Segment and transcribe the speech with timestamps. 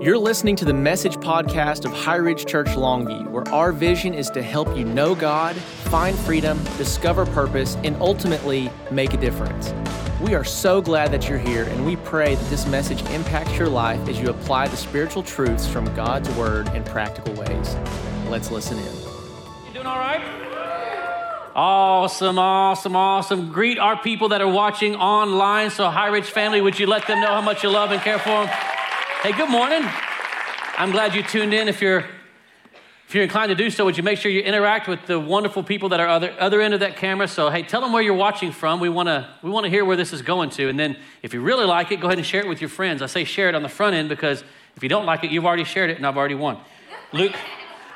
[0.00, 4.30] You're listening to the message podcast of High Ridge Church Longview, where our vision is
[4.30, 9.74] to help you know God, find freedom, discover purpose, and ultimately make a difference.
[10.22, 13.68] We are so glad that you're here, and we pray that this message impacts your
[13.68, 17.76] life as you apply the spiritual truths from God's Word in practical ways.
[18.30, 18.94] Let's listen in.
[19.66, 20.22] You doing all right?
[21.54, 23.52] Awesome, awesome, awesome.
[23.52, 25.68] Greet our people that are watching online.
[25.68, 28.18] So, High Ridge family, would you let them know how much you love and care
[28.18, 28.69] for them?
[29.22, 29.82] Hey, good morning.
[30.78, 31.68] I'm glad you tuned in.
[31.68, 32.06] If you're
[33.06, 35.62] if you're inclined to do so, would you make sure you interact with the wonderful
[35.62, 37.28] people that are other other end of that camera?
[37.28, 38.80] So, hey, tell them where you're watching from.
[38.80, 41.34] We want to we want to hear where this is going to, and then if
[41.34, 43.02] you really like it, go ahead and share it with your friends.
[43.02, 44.42] I say share it on the front end because
[44.74, 46.56] if you don't like it, you've already shared it, and I've already won.
[47.12, 47.36] Luke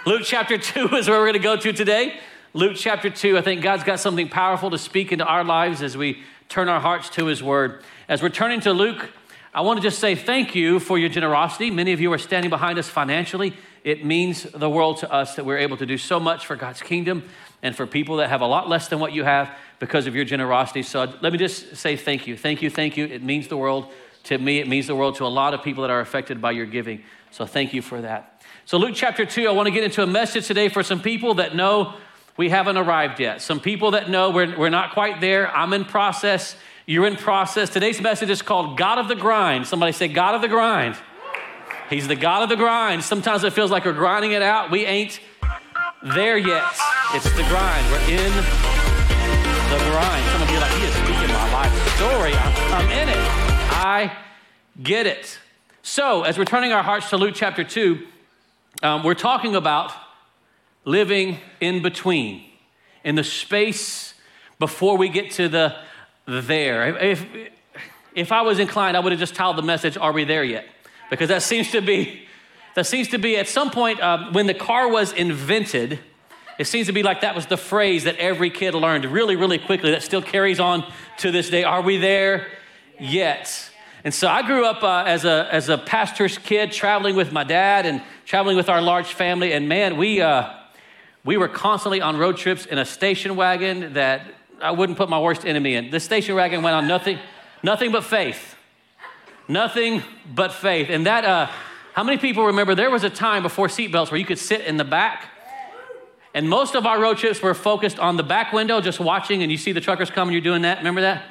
[0.05, 2.21] Luke chapter two is where we're going to go to today.
[2.53, 3.39] Luke chapter two.
[3.39, 6.81] I think God's got something powerful to speak into our lives as we turn our
[6.81, 7.83] hearts to His Word.
[8.11, 9.09] As we're turning to Luke
[9.55, 11.71] I want to just say thank you for your generosity.
[11.71, 13.55] Many of you are standing behind us financially.
[13.85, 16.83] It means the world to us that we're able to do so much for God's
[16.83, 17.23] kingdom
[17.63, 20.25] and for people that have a lot less than what you have because of your
[20.25, 20.83] generosity.
[20.83, 22.37] So let me just say thank you.
[22.37, 23.05] Thank you, thank you.
[23.05, 23.93] It means the world
[24.25, 24.59] to me.
[24.59, 27.05] It means the world to a lot of people that are affected by your giving.
[27.31, 28.43] So thank you for that.
[28.65, 31.35] So, Luke chapter 2, I want to get into a message today for some people
[31.35, 31.95] that know
[32.37, 33.41] we haven't arrived yet.
[33.41, 35.55] Some people that know we're, we're not quite there.
[35.55, 36.57] I'm in process.
[36.87, 37.71] You're in process.
[37.71, 39.67] Today's message is called God of the Grind.
[39.67, 40.97] Somebody say, God of the Grind.
[41.91, 43.05] He's the God of the grind.
[43.05, 44.71] Sometimes it feels like we're grinding it out.
[44.71, 45.21] We ain't
[46.03, 46.65] there yet.
[47.13, 47.91] It's the grind.
[47.91, 50.25] We're in the grind.
[50.33, 52.33] Some of you are like, He is speaking my life story.
[52.35, 53.17] I'm, I'm in it.
[53.71, 54.17] I
[54.83, 55.39] get it.
[55.83, 58.07] So, as we're turning our hearts to Luke chapter 2,
[58.83, 59.93] um, we're talking about
[60.85, 62.45] living in between,
[63.05, 64.15] in the space
[64.59, 65.77] before we get to the
[66.27, 66.97] there.
[66.97, 67.27] If,
[68.15, 70.67] if I was inclined, I would have just titled the message, Are We There Yet?
[71.11, 72.27] Because that seems to be,
[72.75, 76.01] that seems to be at some point uh, when the car was invented,
[76.59, 79.59] it seems to be like that was the phrase that every kid learned really, really
[79.59, 80.85] quickly that still carries on
[81.19, 81.65] to this day.
[81.65, 82.47] Are we there
[82.99, 83.71] yet?
[84.05, 87.43] And so I grew up uh, as, a, as a pastor's kid, traveling with my
[87.43, 89.53] dad and traveling with our large family.
[89.53, 90.53] And man, we, uh,
[91.25, 94.27] we were constantly on road trips in a station wagon that
[94.61, 95.91] I wouldn't put my worst enemy in.
[95.91, 97.19] The station wagon went on nothing,
[97.63, 98.57] nothing but faith.
[99.49, 100.89] Nothing but faith.
[100.91, 101.47] And that, uh,
[101.93, 104.77] how many people remember there was a time before seatbelts where you could sit in
[104.77, 105.29] the back?
[106.35, 109.53] And most of our road trips were focused on the back window, just watching, and
[109.53, 110.79] you see the truckers coming, you're doing that.
[110.79, 111.25] Remember that?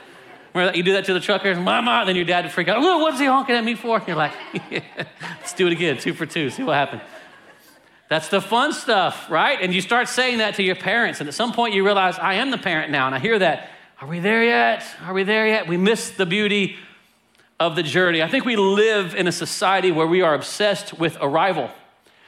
[0.54, 0.78] Remember that?
[0.78, 2.80] You do that to the truckers, mama, then your dad would freak out.
[2.80, 3.98] What's he honking at me for?
[3.98, 4.34] And you're like,
[4.72, 4.82] yeah,
[5.40, 7.02] let's do it again, two for two, see what happens.
[8.14, 9.58] That's the fun stuff, right?
[9.60, 12.36] And you start saying that to your parents, and at some point you realize, I
[12.36, 13.72] am the parent now, and I hear that.
[14.00, 14.86] Are we there yet?
[15.02, 15.68] Are we there yet?
[15.68, 16.76] We miss the beauty
[17.60, 18.22] of the journey.
[18.22, 21.72] I think we live in a society where we are obsessed with arrival.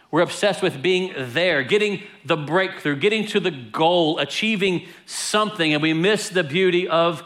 [0.09, 5.83] We're obsessed with being there, getting the breakthrough, getting to the goal, achieving something, and
[5.83, 7.21] we miss the beauty of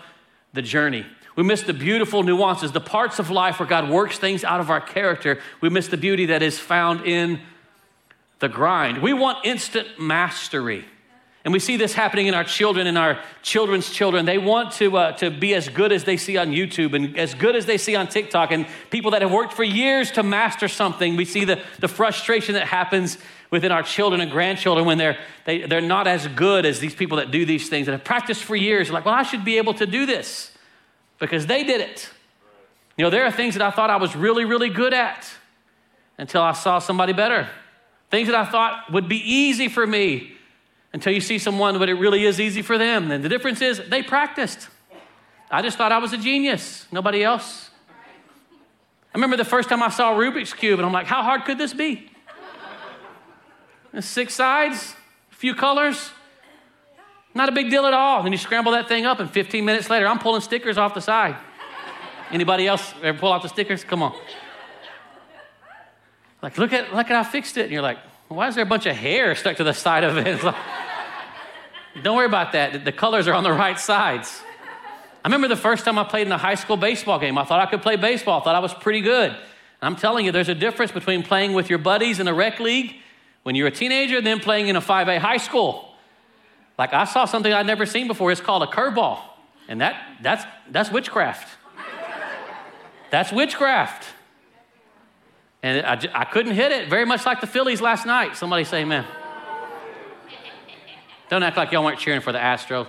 [0.52, 1.06] the journey.
[1.38, 4.70] We miss the beautiful nuances, the parts of life where God works things out of
[4.70, 5.40] our character.
[5.62, 7.40] We miss the beauty that is found in
[8.40, 9.02] the grind.
[9.02, 10.86] We want instant mastery.
[11.46, 14.26] And we see this happening in our children and our children's children.
[14.26, 17.34] They want to, uh, to be as good as they see on YouTube and as
[17.34, 18.52] good as they see on TikTok.
[18.52, 22.56] And people that have worked for years to master something, we see the, the frustration
[22.56, 23.18] that happens
[23.52, 27.18] within our children and grandchildren when they're, they, they're not as good as these people
[27.18, 28.92] that do these things that have practiced for years.
[28.92, 30.52] Like, well, I should be able to do this
[31.20, 32.10] because they did it.
[32.98, 35.26] You know, there are things that I thought I was really, really good at
[36.18, 37.48] until I saw somebody better.
[38.09, 40.34] Things that I thought would be easy for me
[40.94, 43.12] until you see someone, but it really is easy for them.
[43.12, 44.70] And the difference is they practiced.
[45.52, 47.70] I just thought I was a genius, nobody else.
[49.14, 51.58] I remember the first time I saw Rubik's Cube, and I'm like, how hard could
[51.58, 52.12] this be?
[54.00, 54.96] Six sides,
[55.31, 56.12] a few colors,
[57.34, 58.22] not a big deal at all.
[58.22, 61.02] Then you scramble that thing up, and 15 minutes later, I'm pulling stickers off the
[61.02, 61.36] side.
[62.31, 63.84] Anybody else ever pull out the stickers?
[63.84, 64.16] Come on.
[66.42, 67.64] Like, look at, look at how I fixed it.
[67.64, 67.97] And you're like,
[68.30, 70.44] why is there a bunch of hair stuck to the side of it?
[71.94, 72.86] Like, don't worry about that.
[72.86, 74.41] The colors are on the right sides.
[75.26, 77.38] I remember the first time I played in a high school baseball game.
[77.38, 78.40] I thought I could play baseball.
[78.40, 79.32] I thought I was pretty good.
[79.32, 79.38] And
[79.82, 82.96] I'm telling you, there's a difference between playing with your buddies in a rec league
[83.44, 85.94] when you're a teenager and then playing in a 5A high school.
[86.78, 88.32] Like I saw something I'd never seen before.
[88.32, 89.20] It's called a curveball.
[89.68, 91.47] And that, that's, that's witchcraft.
[93.12, 94.06] that's witchcraft.
[95.61, 98.38] And I, I couldn't hit it, very much like the Phillies last night.
[98.38, 99.06] Somebody say amen.
[101.29, 102.88] Don't act like y'all weren't cheering for the Astro.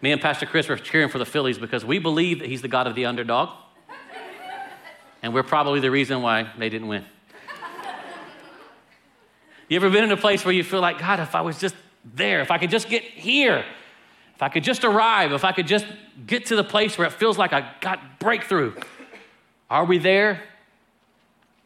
[0.00, 2.68] Me and Pastor Chris were cheering for the Phillies because we believe that he's the
[2.68, 3.50] God of the underdog.
[5.22, 7.04] And we're probably the reason why they didn't win.
[9.68, 11.76] You ever been in a place where you feel like, God, if I was just
[12.04, 13.64] there, if I could just get here,
[14.34, 15.86] if I could just arrive, if I could just
[16.26, 18.74] get to the place where it feels like I got breakthrough.
[19.68, 20.42] Are we there?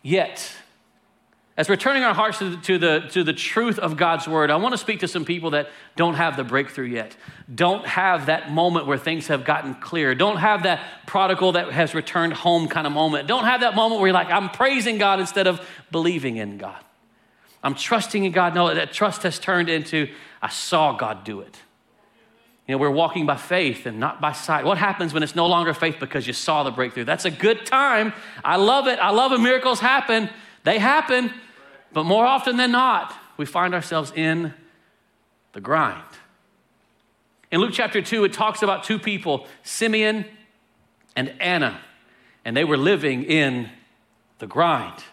[0.05, 0.53] Yet.
[1.57, 4.51] As we're turning our hearts to the, to, the, to the truth of God's word,
[4.51, 7.17] I want to speak to some people that don't have the breakthrough yet,
[7.53, 11.95] don't have that moment where things have gotten clear, don't have that prodigal that has
[11.95, 15.21] returned home kind of moment, don't have that moment where you're like, I'm praising God
[15.21, 16.85] instead of believing in God.
[17.63, 18.55] I'm trusting in God.
[18.55, 20.13] No, that trust has turned into,
[20.43, 21.57] I saw God do it.
[22.67, 24.65] You know, we're walking by faith and not by sight.
[24.65, 27.05] What happens when it's no longer faith because you saw the breakthrough?
[27.05, 28.15] That's a good time.
[28.43, 28.99] I love it.
[28.99, 30.31] I love when miracles happen.
[30.63, 31.31] They happen.
[31.93, 34.55] But more often than not, we find ourselves in
[35.53, 36.03] the grind.
[37.51, 40.25] In Luke chapter 2, it talks about two people, Simeon
[41.15, 41.81] and Anna,
[42.45, 43.69] and they were living in
[44.39, 45.05] the grind.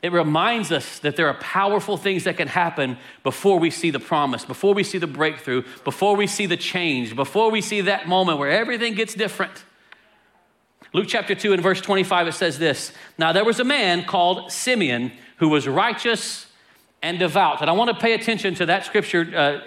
[0.00, 3.98] It reminds us that there are powerful things that can happen before we see the
[3.98, 8.06] promise, before we see the breakthrough, before we see the change, before we see that
[8.06, 9.64] moment where everything gets different.
[10.92, 14.52] Luke chapter 2 and verse 25, it says this Now there was a man called
[14.52, 16.46] Simeon who was righteous
[17.02, 17.60] and devout.
[17.60, 19.60] And I want to pay attention to that scripture uh,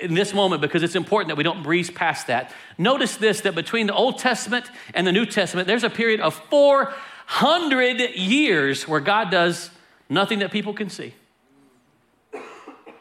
[0.00, 2.52] in this moment because it's important that we don't breeze past that.
[2.76, 6.34] Notice this that between the Old Testament and the New Testament, there's a period of
[6.34, 9.70] 400 years where God does
[10.08, 11.14] nothing that people can see.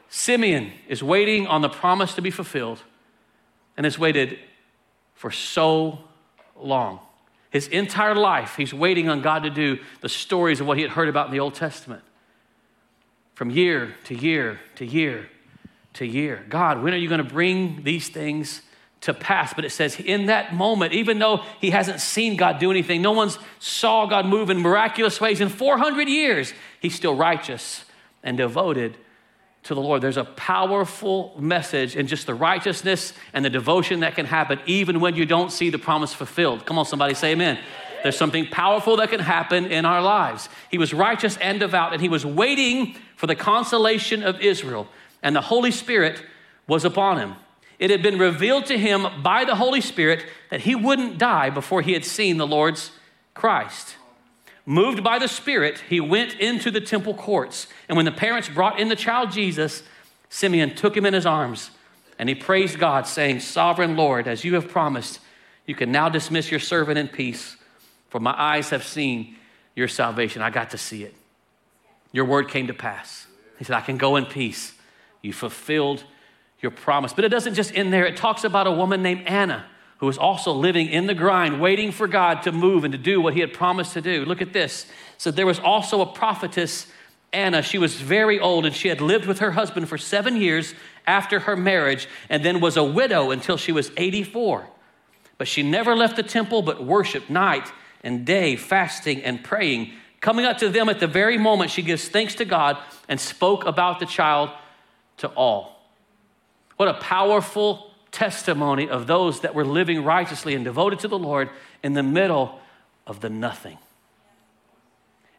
[0.10, 2.84] Simeon is waiting on the promise to be fulfilled
[3.76, 4.40] and has waited
[5.14, 6.00] for so
[6.56, 7.00] long.
[7.50, 10.92] His entire life, he's waiting on God to do the stories of what he had
[10.92, 12.04] heard about in the Old Testament
[13.34, 15.30] from year to year to year
[15.94, 16.46] to year.
[16.50, 18.62] God, when are you going to bring these things
[19.06, 19.54] to pass?
[19.54, 23.12] But it says in that moment, even though he hasn't seen God do anything, no
[23.12, 27.86] one's saw God move in miraculous ways in 400 years, he's still righteous
[28.24, 28.98] and devoted
[29.64, 30.02] to the Lord.
[30.02, 35.00] There's a powerful message in just the righteousness and the devotion that can happen even
[35.00, 36.66] when you don't see the promise fulfilled.
[36.66, 37.60] Come on, somebody say amen.
[38.04, 40.50] There's something powerful that can happen in our lives.
[40.70, 44.88] He was righteous and devout, and he was waiting for the consolation of Israel,
[45.24, 46.24] and the Holy Spirit
[46.68, 47.36] was upon him.
[47.78, 51.82] It had been revealed to him by the Holy Spirit that he wouldn't die before
[51.82, 52.92] he had seen the Lord's
[53.34, 53.96] Christ.
[54.66, 57.68] Moved by the Spirit, he went into the temple courts.
[57.88, 59.84] And when the parents brought in the child Jesus,
[60.30, 61.70] Simeon took him in his arms
[62.18, 65.20] and he praised God, saying, Sovereign Lord, as you have promised,
[65.66, 67.58] you can now dismiss your servant in peace
[68.16, 69.36] for my eyes have seen
[69.76, 70.42] your salvation.
[70.42, 71.14] I got to see it.
[72.14, 73.28] Your word came to pass.
[73.60, 74.74] He said, I can go in peace.
[75.22, 76.06] You fulfilled
[76.62, 77.14] your promise.
[77.14, 78.06] But it doesn't just end there.
[78.06, 79.66] It talks about a woman named Anna
[79.98, 83.22] who was also living in the grind, waiting for God to move and to do
[83.22, 84.26] what he had promised to do.
[84.26, 84.88] Look at this.
[85.18, 86.88] So there was also a prophetess,
[87.32, 87.62] Anna.
[87.62, 90.74] She was very old and she had lived with her husband for seven years
[91.08, 94.68] after her marriage and then was a widow until she was 84.
[95.38, 97.72] But she never left the temple but worshiped night
[98.04, 99.92] and day, fasting and praying.
[100.20, 103.66] Coming up to them at the very moment, she gives thanks to God and spoke
[103.66, 104.50] about the child
[105.18, 105.75] to all.
[106.78, 111.50] What a powerful testimony of those that were living righteously and devoted to the Lord
[111.84, 112.60] in the middle
[113.06, 113.78] of the nothing.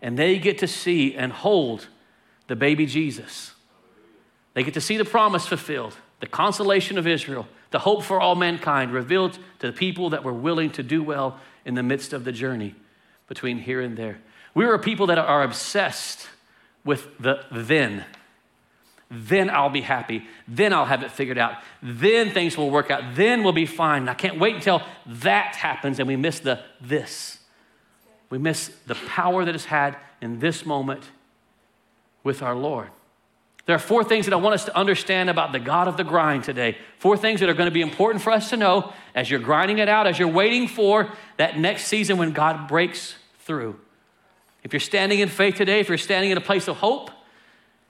[0.03, 1.89] And they get to see and hold
[2.49, 3.55] the baby Jesus.
[4.55, 8.35] They get to see the promise fulfilled, the consolation of Israel, the hope for all
[8.35, 12.25] mankind revealed to the people that were willing to do well in the midst of
[12.25, 12.75] the journey
[13.27, 14.19] between here and there.
[14.55, 16.29] We are a people that are obsessed
[16.85, 18.05] with the then.
[19.11, 20.27] Then I'll be happy.
[20.49, 21.55] Then I'll have it figured out.
[21.83, 23.15] Then things will work out.
[23.15, 24.09] Then we'll be fine.
[24.09, 27.39] I can't wait until that happens and we miss the this.
[28.31, 31.05] We miss the power that is had in this moment
[32.25, 32.91] with our Lord.
[33.67, 36.05] There are four things that I want us to understand about the God of the
[36.05, 36.77] grind today.
[36.99, 39.79] Four things that are going to be important for us to know as you're grinding
[39.79, 43.79] it out, as you're waiting for that next season when God breaks through.
[44.63, 47.11] If you're standing in faith today, if you're standing in a place of hope,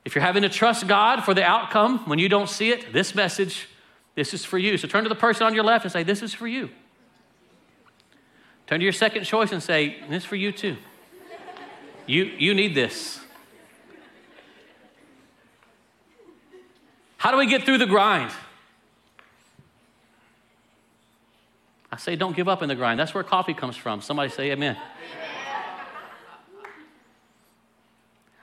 [0.06, 3.12] if you're having to trust God for the outcome when you don't see it, this
[3.12, 3.68] message,
[4.14, 4.78] this is for you.
[4.78, 6.70] So turn to the person on your left and say, This is for you.
[8.68, 10.76] Turn to your second choice and say, This is for you too.
[12.06, 13.18] You, you need this.
[17.16, 18.30] How do we get through the grind?
[21.90, 23.00] I say, don't give up in the grind.
[23.00, 24.02] That's where coffee comes from.
[24.02, 24.76] Somebody say, Amen.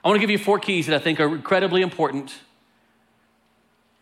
[0.04, 2.34] I want to give you four keys that I think are incredibly important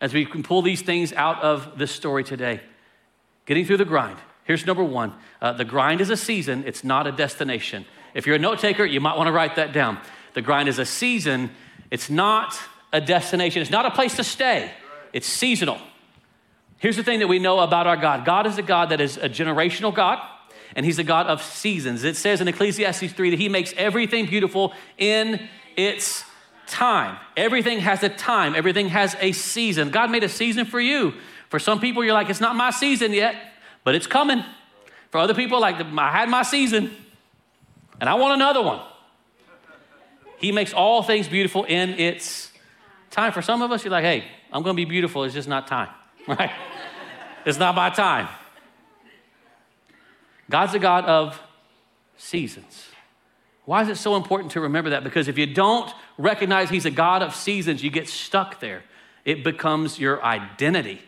[0.00, 2.61] as we can pull these things out of this story today.
[3.47, 4.18] Getting through the grind.
[4.42, 7.85] Here's number one uh, the grind is a season, it's not a destination.
[8.14, 9.99] If you're a note taker, you might want to write that down.
[10.35, 11.52] The grind is a season,
[11.92, 12.59] it's not
[12.92, 14.73] a destination, it's not a place to stay,
[15.12, 15.78] it's seasonal.
[16.78, 19.18] Here's the thing that we know about our God God is a God that is
[19.18, 20.18] a generational God,
[20.75, 22.02] and He's a God of seasons.
[22.02, 26.24] It says in Ecclesiastes 3 that He makes everything beautiful in its
[26.66, 27.18] time.
[27.36, 29.90] Everything has a time, everything has a season.
[29.90, 31.14] God made a season for you.
[31.48, 33.36] For some people, you're like, it's not my season yet,
[33.84, 34.42] but it's coming.
[35.10, 36.90] For other people, like, I had my season,
[38.00, 38.80] and I want another one.
[40.38, 42.50] He makes all things beautiful in its
[43.10, 43.32] time.
[43.32, 45.24] For some of us, you're like, hey, I'm going to be beautiful.
[45.24, 45.90] It's just not time,
[46.26, 46.50] right?
[47.44, 48.28] it's not my time.
[50.48, 51.40] God's a God of
[52.16, 52.88] seasons.
[53.64, 55.04] Why is it so important to remember that?
[55.04, 58.83] Because if you don't recognize He's a God of seasons, you get stuck there.
[59.25, 61.00] It becomes your identity.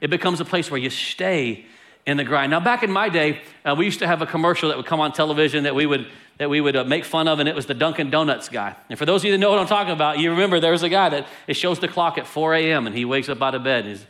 [0.00, 1.64] It becomes a place where you stay
[2.04, 2.50] in the grind.
[2.50, 5.00] Now, back in my day, uh, we used to have a commercial that would come
[5.00, 6.06] on television that we would
[6.38, 8.74] that we would uh, make fun of, and it was the Dunkin' Donuts guy.
[8.88, 10.88] And for those of you that know what I'm talking about, you remember there's a
[10.88, 12.86] guy that it shows the clock at 4 a.m.
[12.86, 13.86] and he wakes up out of bed.
[13.86, 14.00] And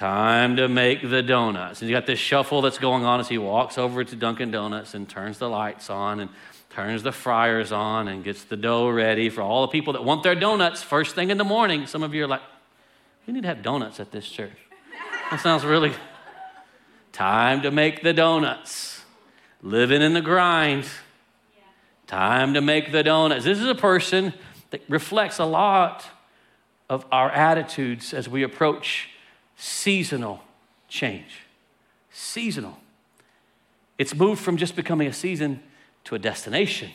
[0.00, 1.82] time to make the donuts.
[1.82, 4.94] And you got this shuffle that's going on as he walks over to Dunkin' Donuts
[4.94, 6.30] and turns the lights on and
[6.70, 10.22] turns the fryers on and gets the dough ready for all the people that want
[10.22, 11.86] their donuts first thing in the morning.
[11.86, 12.40] Some of you are like,
[13.26, 14.56] we need to have donuts at this church.
[15.30, 15.92] That sounds really
[17.12, 19.04] time to make the donuts.
[19.60, 20.86] Living in the grind.
[22.06, 23.44] Time to make the donuts.
[23.44, 24.32] This is a person
[24.70, 26.06] that reflects a lot
[26.88, 29.10] of our attitudes as we approach
[29.60, 30.40] seasonal
[30.88, 31.42] change.
[32.10, 32.76] Seasonal.
[33.98, 35.62] It's moved from just becoming a season
[36.04, 36.90] to a destination.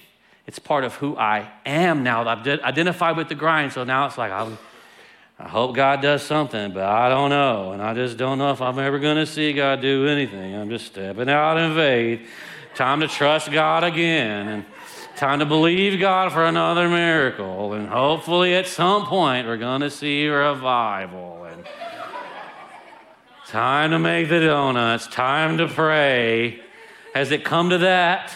[0.48, 2.28] It's part of who I am now.
[2.28, 4.52] I've identified with the grind, so now it's like, I,
[5.38, 7.72] I hope God does something, but I don't know.
[7.72, 10.56] And I just don't know if I'm ever going to see God do anything.
[10.56, 12.28] I'm just stepping out in faith.
[12.74, 14.48] Time to trust God again.
[14.48, 14.66] And
[15.16, 17.74] time to believe God for another miracle.
[17.74, 21.35] And hopefully at some point we're going to see revival.
[23.56, 25.08] Time to make the donuts.
[25.08, 26.60] Time to pray.
[27.14, 28.34] Has it come to that?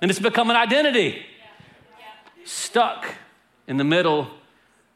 [0.00, 1.26] And it's become an identity.
[2.44, 3.16] Stuck
[3.66, 4.30] in the middle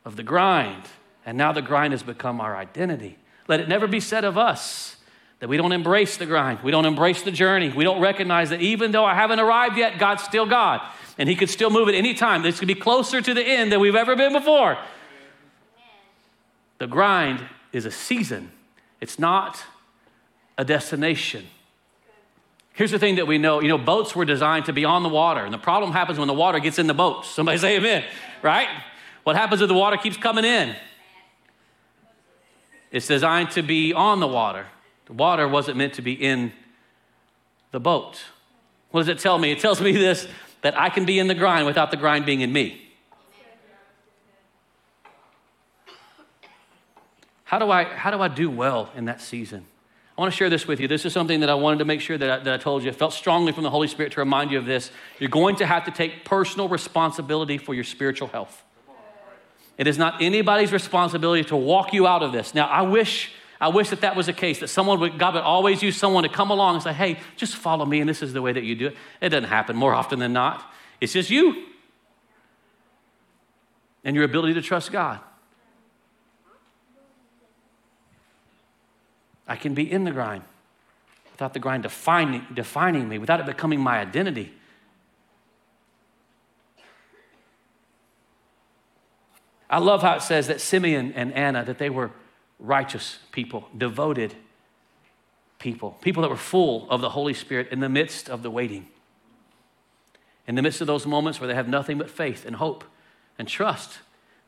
[0.04, 0.84] of the grind.
[1.26, 3.18] And now the grind has become our identity.
[3.48, 4.94] Let it never be said of us
[5.40, 6.60] that we don't embrace the grind.
[6.62, 7.70] We don't embrace the journey.
[7.70, 10.82] We don't recognize that even though I haven't arrived yet, God's still God.
[11.18, 12.42] And He could still move at any time.
[12.42, 14.78] This could be closer to the end than we've ever been before.
[16.78, 18.52] The grind is a season,
[19.00, 19.62] it's not
[20.56, 21.46] a destination.
[22.72, 25.08] Here's the thing that we know you know, boats were designed to be on the
[25.08, 27.28] water, and the problem happens when the water gets in the boats.
[27.28, 28.04] Somebody say amen,
[28.42, 28.68] right?
[29.24, 30.74] What happens if the water keeps coming in?
[32.90, 34.66] It's designed to be on the water.
[35.06, 36.52] The water wasn't meant to be in
[37.70, 38.22] the boat.
[38.90, 39.50] What does it tell me?
[39.52, 40.26] It tells me this
[40.62, 42.87] that I can be in the grind without the grind being in me.
[47.48, 49.64] How do I, how do, I do well in that season?
[50.18, 50.86] I want to share this with you.
[50.86, 52.90] This is something that I wanted to make sure that I, that I told you.
[52.90, 54.90] I felt strongly from the Holy Spirit to remind you of this.
[55.18, 58.62] You're going to have to take personal responsibility for your spiritual health.
[59.78, 62.54] It is not anybody's responsibility to walk you out of this.
[62.54, 65.42] Now, I wish, I wish that that was the case, that someone would, God would
[65.42, 68.34] always use someone to come along and say, hey, just follow me, and this is
[68.34, 68.96] the way that you do it.
[69.22, 70.70] It doesn't happen more often than not.
[71.00, 71.64] It's just you
[74.04, 75.20] and your ability to trust God.
[79.48, 80.44] I can be in the grind
[81.32, 84.52] without the grind defining, defining me, without it becoming my identity.
[89.70, 92.10] I love how it says that Simeon and Anna, that they were
[92.58, 94.34] righteous people, devoted
[95.58, 98.88] people, people that were full of the Holy Spirit in the midst of the waiting.
[100.46, 102.82] In the midst of those moments where they have nothing but faith and hope
[103.38, 103.98] and trust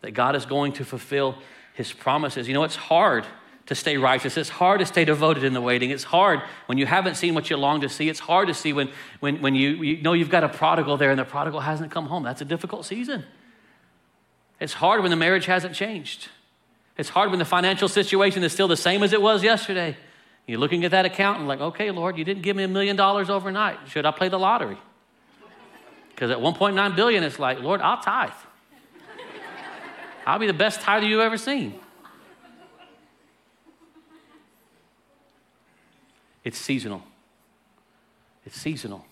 [0.00, 1.36] that God is going to fulfill
[1.74, 2.48] his promises.
[2.48, 3.26] You know, it's hard
[3.70, 4.36] to stay righteous.
[4.36, 5.90] It's hard to stay devoted in the waiting.
[5.90, 8.08] It's hard when you haven't seen what you long to see.
[8.08, 11.10] It's hard to see when, when, when you, you know you've got a prodigal there
[11.10, 12.24] and the prodigal hasn't come home.
[12.24, 13.22] That's a difficult season.
[14.58, 16.30] It's hard when the marriage hasn't changed.
[16.98, 19.96] It's hard when the financial situation is still the same as it was yesterday.
[20.48, 22.96] You're looking at that account and like, okay, Lord, you didn't give me a million
[22.96, 23.78] dollars overnight.
[23.86, 24.78] Should I play the lottery?
[26.08, 28.30] Because at 1.9 billion, it's like, Lord, I'll tithe.
[30.26, 31.78] I'll be the best tither you've ever seen.
[36.44, 37.02] It's seasonal.
[38.44, 39.04] It's seasonal.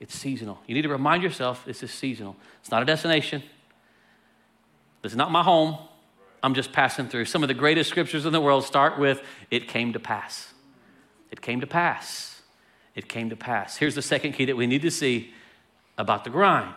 [0.00, 0.58] It's seasonal.
[0.66, 2.36] You need to remind yourself this is seasonal.
[2.60, 3.42] It's not a destination.
[5.02, 5.78] This is not my home.
[6.42, 7.26] I'm just passing through.
[7.26, 10.52] Some of the greatest scriptures in the world start with, It came to pass.
[11.30, 12.40] It came to pass.
[12.94, 13.76] It came to pass.
[13.76, 15.32] Here's the second key that we need to see
[15.98, 16.74] about the grind.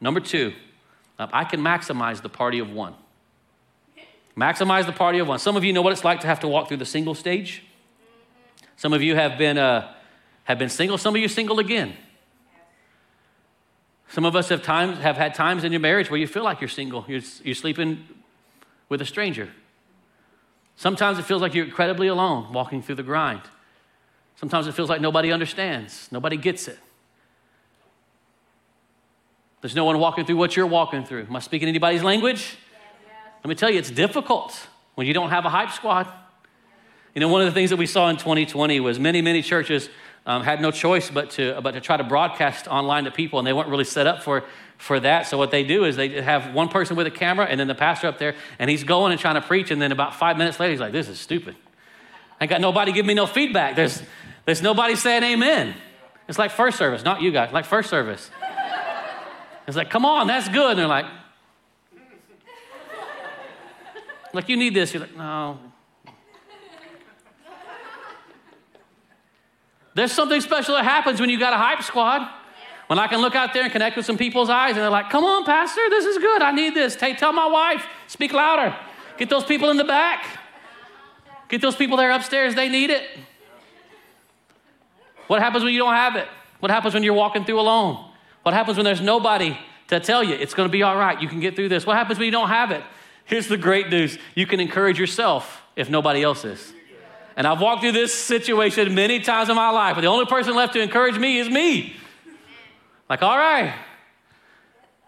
[0.00, 0.52] Number two,
[1.18, 2.94] um, I can maximize the party of one.
[4.36, 5.38] Maximize the party of one.
[5.38, 7.64] Some of you know what it's like to have to walk through the single stage.
[8.78, 9.92] Some of you have been, uh,
[10.44, 10.96] have been single.
[10.98, 11.94] Some of you single again.
[14.08, 16.60] Some of us have, times, have had times in your marriage where you feel like
[16.60, 17.04] you're single.
[17.08, 18.06] You're, you're sleeping
[18.88, 19.50] with a stranger.
[20.76, 23.42] Sometimes it feels like you're incredibly alone walking through the grind.
[24.36, 26.78] Sometimes it feels like nobody understands, nobody gets it.
[29.60, 31.22] There's no one walking through what you're walking through.
[31.24, 32.56] Am I speaking anybody's language?
[33.42, 36.06] Let me tell you, it's difficult when you don't have a hype squad.
[37.14, 39.88] You know, one of the things that we saw in 2020 was many, many churches
[40.26, 43.46] um, had no choice but to, but to try to broadcast online to people, and
[43.46, 44.44] they weren't really set up for,
[44.76, 45.26] for that.
[45.26, 47.74] So, what they do is they have one person with a camera, and then the
[47.74, 50.60] pastor up there, and he's going and trying to preach, and then about five minutes
[50.60, 51.56] later, he's like, This is stupid.
[52.40, 53.74] I got nobody give me no feedback.
[53.74, 54.02] There's,
[54.44, 55.74] there's nobody saying amen.
[56.28, 58.30] It's like first service, not you guys, like first service.
[59.66, 60.70] It's like, come on, that's good.
[60.70, 61.06] And they're like,
[64.32, 64.92] like, you need this.
[64.92, 65.58] You're like, no.
[69.98, 72.28] There's something special that happens when you got a hype squad.
[72.86, 75.10] When I can look out there and connect with some people's eyes and they're like,
[75.10, 76.40] come on, Pastor, this is good.
[76.40, 76.94] I need this.
[76.94, 78.76] Hey, tell my wife, speak louder.
[79.18, 80.24] Get those people in the back.
[81.48, 83.02] Get those people there upstairs, they need it.
[85.26, 86.28] What happens when you don't have it?
[86.60, 88.12] What happens when you're walking through alone?
[88.44, 91.20] What happens when there's nobody to tell you it's going to be all right?
[91.20, 91.84] You can get through this.
[91.84, 92.84] What happens when you don't have it?
[93.24, 96.72] Here's the great news you can encourage yourself if nobody else is.
[97.38, 100.56] And I've walked through this situation many times in my life, but the only person
[100.56, 101.94] left to encourage me is me.
[103.08, 103.74] Like, all right,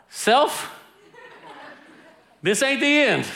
[0.08, 0.72] self,
[2.40, 3.26] this ain't the end.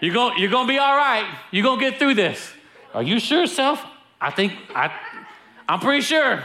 [0.00, 1.30] You're going you're gonna be all right.
[1.50, 2.52] You're going to get through this.
[2.94, 3.84] Are you sure, self?
[4.18, 4.90] I think, I,
[5.68, 6.42] I'm pretty sure.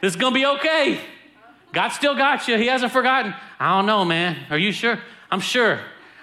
[0.00, 1.00] This is going to be okay.
[1.72, 2.56] God still got you.
[2.56, 3.32] He hasn't forgotten.
[3.60, 4.36] I don't know, man.
[4.50, 4.98] Are you sure?
[5.30, 5.78] I'm sure.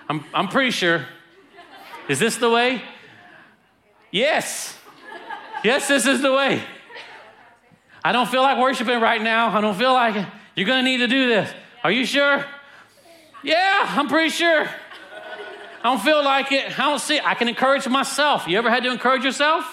[0.10, 1.06] I'm, I'm pretty sure.
[2.10, 2.82] Is this the way?
[4.14, 4.78] Yes.
[5.64, 6.62] Yes, this is the way.
[8.04, 9.50] I don't feel like worshiping right now.
[9.50, 10.28] I don't feel like it.
[10.56, 11.52] You're going to need to do this.
[11.84, 12.46] Are you sure?
[13.42, 14.68] Yeah, I'm pretty sure.
[14.68, 16.80] I don't feel like it.
[16.80, 17.26] I don't see it.
[17.26, 18.48] I can encourage myself.
[18.48, 19.66] You ever had to encourage yourself?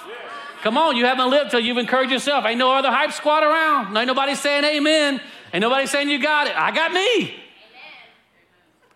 [0.62, 2.46] Come on, you haven't lived till you've encouraged yourself.
[2.46, 3.94] Ain't no other hype squad around.
[3.94, 5.20] Ain't nobody saying amen.
[5.52, 6.56] Ain't nobody saying you got it.
[6.56, 7.39] I got me.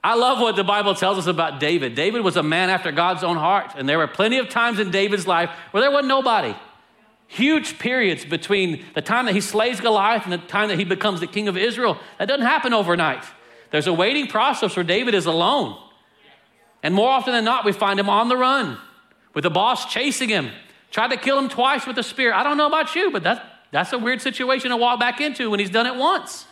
[0.04, 1.94] I love what the Bible tells us about David.
[1.94, 4.90] David was a man after God's own heart, and there were plenty of times in
[4.90, 6.54] David's life where there wasn't nobody.
[7.26, 11.20] Huge periods between the time that he slays Goliath and the time that he becomes
[11.20, 11.98] the king of Israel.
[12.18, 13.24] That doesn't happen overnight.
[13.70, 15.80] There's a waiting process where David is alone.
[16.82, 18.76] And more often than not, we find him on the run
[19.32, 20.50] with the boss chasing him,
[20.90, 22.34] tried to kill him twice with a spear.
[22.34, 23.40] I don't know about you, but that's,
[23.72, 26.46] that's a weird situation to walk back into when he's done it once.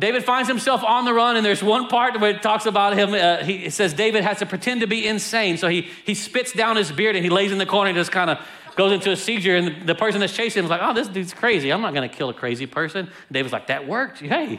[0.00, 3.12] David finds himself on the run, and there's one part where it talks about him.
[3.12, 5.58] Uh, he says David has to pretend to be insane.
[5.58, 8.10] So he, he spits down his beard and he lays in the corner and just
[8.10, 8.38] kind of
[8.76, 9.56] goes into a seizure.
[9.56, 11.70] And the person that's chasing him is like, oh, this dude's crazy.
[11.70, 13.10] I'm not going to kill a crazy person.
[13.30, 14.20] David's like, that worked.
[14.20, 14.58] Hey.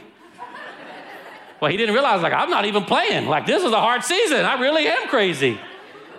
[1.59, 3.25] well, he didn't realize, like, I'm not even playing.
[3.25, 4.45] Like, this is a hard season.
[4.45, 5.59] I really am crazy.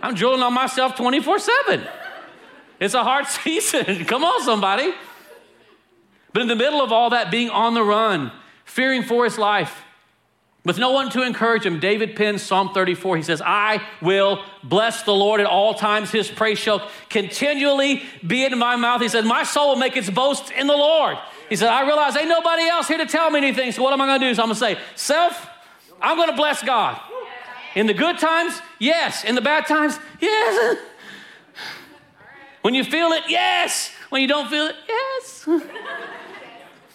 [0.03, 1.87] I'm drilling on myself 24 7.
[2.81, 4.05] It's a hard season.
[4.07, 4.93] Come on, somebody.
[6.33, 8.33] But in the middle of all that, being on the run,
[8.73, 9.85] fearing for his life.
[10.65, 13.17] With no one to encourage him, David pens Psalm 34.
[13.19, 16.11] He says, I will bless the Lord at all times.
[16.11, 19.03] His praise shall continually be in my mouth.
[19.03, 21.19] He said, My soul will make its boast in the Lord.
[21.51, 23.73] He said, I realize ain't nobody else here to tell me anything.
[23.73, 24.35] So what am I going to do?
[24.35, 25.51] So I'm going to say, Self,
[26.01, 26.99] I'm going to bless God.
[27.75, 29.25] In the good times, yes.
[29.25, 30.79] In the bad times, yes.
[32.63, 33.91] When you feel it, yes.
[34.11, 35.49] When you don't feel it, yes.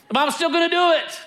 [0.09, 1.26] But I'm still going to do it.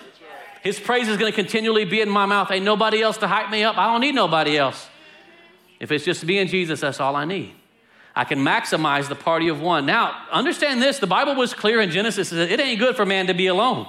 [0.61, 2.51] His praise is going to continually be in my mouth.
[2.51, 3.77] Ain't nobody else to hype me up.
[3.77, 4.89] I don't need nobody else.
[5.79, 7.53] If it's just me and Jesus, that's all I need.
[8.15, 9.85] I can maximize the party of one.
[9.85, 13.27] Now, understand this the Bible was clear in Genesis that it ain't good for man
[13.27, 13.87] to be alone.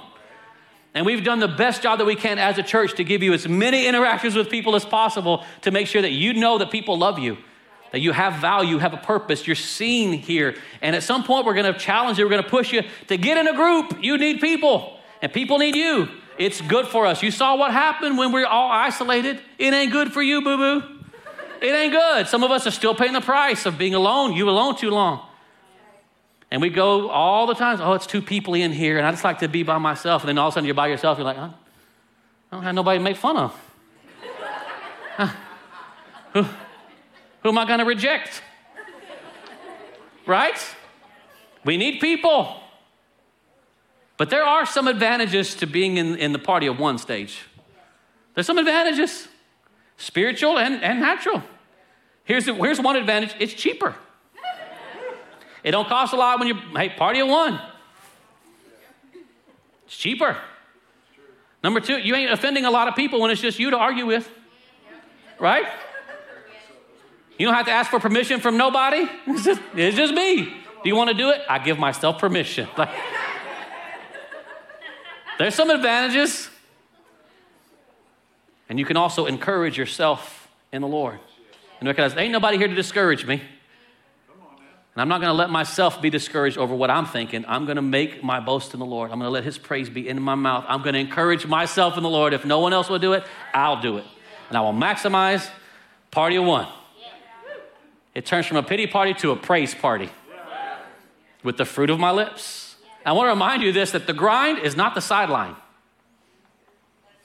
[0.95, 3.33] And we've done the best job that we can as a church to give you
[3.33, 6.97] as many interactions with people as possible to make sure that you know that people
[6.97, 7.37] love you,
[7.91, 10.55] that you have value, have a purpose, you're seen here.
[10.81, 13.17] And at some point, we're going to challenge you, we're going to push you to
[13.17, 14.03] get in a group.
[14.03, 16.09] You need people, and people need you.
[16.37, 17.21] It's good for us.
[17.21, 19.39] You saw what happened when we're all isolated.
[19.57, 20.83] It ain't good for you, boo boo.
[21.61, 22.27] It ain't good.
[22.27, 24.33] Some of us are still paying the price of being alone.
[24.33, 25.25] You alone too long.
[26.51, 29.23] And we go all the time, oh, it's two people in here, and I just
[29.23, 30.21] like to be by myself.
[30.21, 31.49] And then all of a sudden you're by yourself, you're like, huh?
[32.51, 33.59] I don't have nobody to make fun of.
[36.33, 38.43] who, who am I going to reject?
[40.27, 40.59] Right?
[41.65, 42.62] We need people.
[44.23, 47.41] But there are some advantages to being in, in the party of one stage.
[48.33, 49.27] There's some advantages.
[49.97, 51.43] spiritual and, and natural.
[52.23, 53.93] Here's, the, here's one advantage it's cheaper.
[55.61, 57.59] It don't cost a lot when you, hey, party of one.
[59.87, 60.37] It's cheaper.
[61.61, 64.05] Number two, you ain't offending a lot of people when it's just you to argue
[64.05, 64.31] with.
[65.37, 65.65] Right?
[67.37, 69.05] You don't have to ask for permission from nobody.
[69.27, 70.45] It's just, it's just me.
[70.45, 71.41] Do you want to do it?
[71.49, 72.69] I give myself permission.
[72.77, 72.89] Like,
[75.43, 76.49] there's some advantages.
[78.69, 81.19] And you can also encourage yourself in the Lord
[81.79, 83.41] and recognize ain't nobody here to discourage me.
[84.95, 87.43] And I'm not going to let myself be discouraged over what I'm thinking.
[87.47, 89.11] I'm going to make my boast in the Lord.
[89.11, 90.65] I'm going to let His praise be in my mouth.
[90.67, 92.33] I'm going to encourage myself in the Lord.
[92.33, 94.05] If no one else will do it, I'll do it.
[94.49, 95.49] And I will maximize
[96.09, 96.67] party of one.
[98.15, 100.09] It turns from a pity party to a praise party
[101.43, 102.62] with the fruit of my lips.
[103.05, 105.55] I want to remind you this that the grind is not the sideline.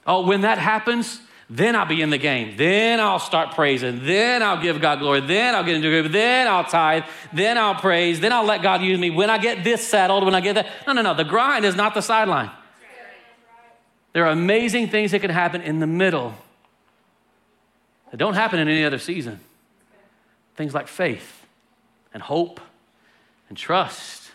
[0.07, 2.57] Oh, when that happens, then I'll be in the game.
[2.57, 4.05] Then I'll start praising.
[4.05, 5.21] Then I'll give God glory.
[5.21, 6.13] Then I'll get into agreement.
[6.13, 7.05] Then I'll tithe.
[7.33, 8.21] Then I'll praise.
[8.21, 9.11] Then I'll let God use me.
[9.11, 10.67] When I get this settled, when I get that.
[10.87, 11.15] No, no, no.
[11.15, 12.51] The grind is not the sideline.
[14.13, 16.35] There are amazing things that can happen in the middle
[18.11, 19.41] that don't happen in any other season.
[20.57, 21.47] Things like faith
[22.13, 22.61] and hope
[23.49, 24.28] and trust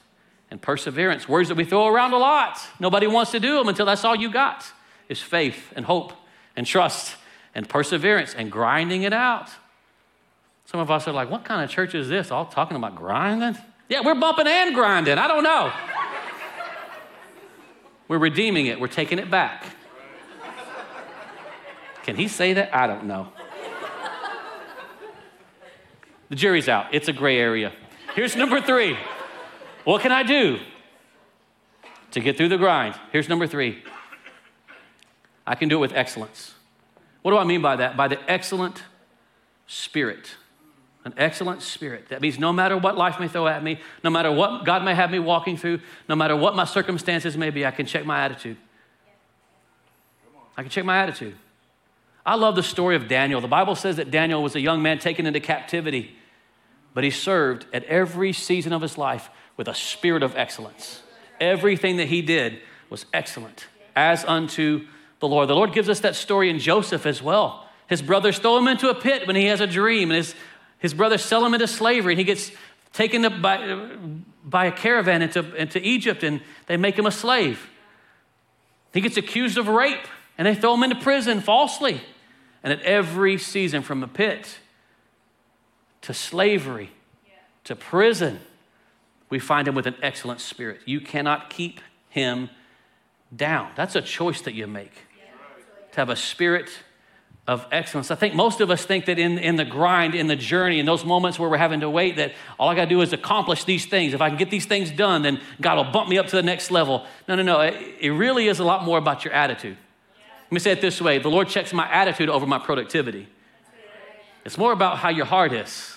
[0.53, 1.27] and perseverance.
[1.27, 2.59] Words that we throw around a lot.
[2.79, 4.63] Nobody wants to do them until that's all you got
[5.09, 6.13] is faith and hope
[6.55, 7.15] and trust
[7.55, 9.49] and perseverance and grinding it out.
[10.67, 12.29] Some of us are like, what kind of church is this?
[12.29, 13.59] All talking about grinding?
[13.89, 15.17] Yeah, we're bumping and grinding.
[15.17, 15.73] I don't know.
[18.07, 19.65] we're redeeming it, we're taking it back.
[22.03, 22.75] Can he say that?
[22.75, 23.29] I don't know.
[26.29, 26.93] The jury's out.
[26.93, 27.71] It's a gray area.
[28.13, 28.95] Here's number three.
[29.83, 30.59] What can I do
[32.11, 32.95] to get through the grind?
[33.11, 33.83] Here's number three
[35.45, 36.53] I can do it with excellence.
[37.21, 37.97] What do I mean by that?
[37.97, 38.83] By the excellent
[39.67, 40.35] spirit.
[41.05, 42.09] An excellent spirit.
[42.09, 44.95] That means no matter what life may throw at me, no matter what God may
[44.95, 48.21] have me walking through, no matter what my circumstances may be, I can check my
[48.23, 48.55] attitude.
[50.55, 51.35] I can check my attitude.
[52.25, 53.41] I love the story of Daniel.
[53.41, 56.15] The Bible says that Daniel was a young man taken into captivity,
[56.93, 61.01] but he served at every season of his life with a spirit of excellence.
[61.39, 64.85] Everything that he did was excellent, as unto
[65.19, 65.49] the Lord.
[65.49, 67.67] The Lord gives us that story in Joseph as well.
[67.87, 70.35] His brothers throw him into a pit when he has a dream, and his,
[70.79, 72.51] his brothers sell him into slavery, and he gets
[72.93, 73.97] taken by,
[74.43, 77.69] by a caravan into, into Egypt, and they make him a slave.
[78.93, 82.01] He gets accused of rape, and they throw him into prison falsely.
[82.63, 84.59] And at every season, from the pit
[86.03, 86.91] to slavery
[87.63, 88.39] to prison,
[89.29, 90.81] we find him with an excellent spirit.
[90.85, 92.49] You cannot keep him
[93.35, 93.71] down.
[93.75, 94.93] That's a choice that you make
[95.91, 96.69] to have a spirit
[97.47, 98.09] of excellence.
[98.09, 100.85] I think most of us think that in, in the grind, in the journey, in
[100.85, 103.63] those moments where we're having to wait, that all I got to do is accomplish
[103.65, 104.13] these things.
[104.13, 106.43] If I can get these things done, then God will bump me up to the
[106.43, 107.05] next level.
[107.27, 107.59] No, no, no.
[107.61, 109.77] It, it really is a lot more about your attitude.
[110.45, 113.27] Let me say it this way the Lord checks my attitude over my productivity.
[114.45, 115.92] It's more about how your heart is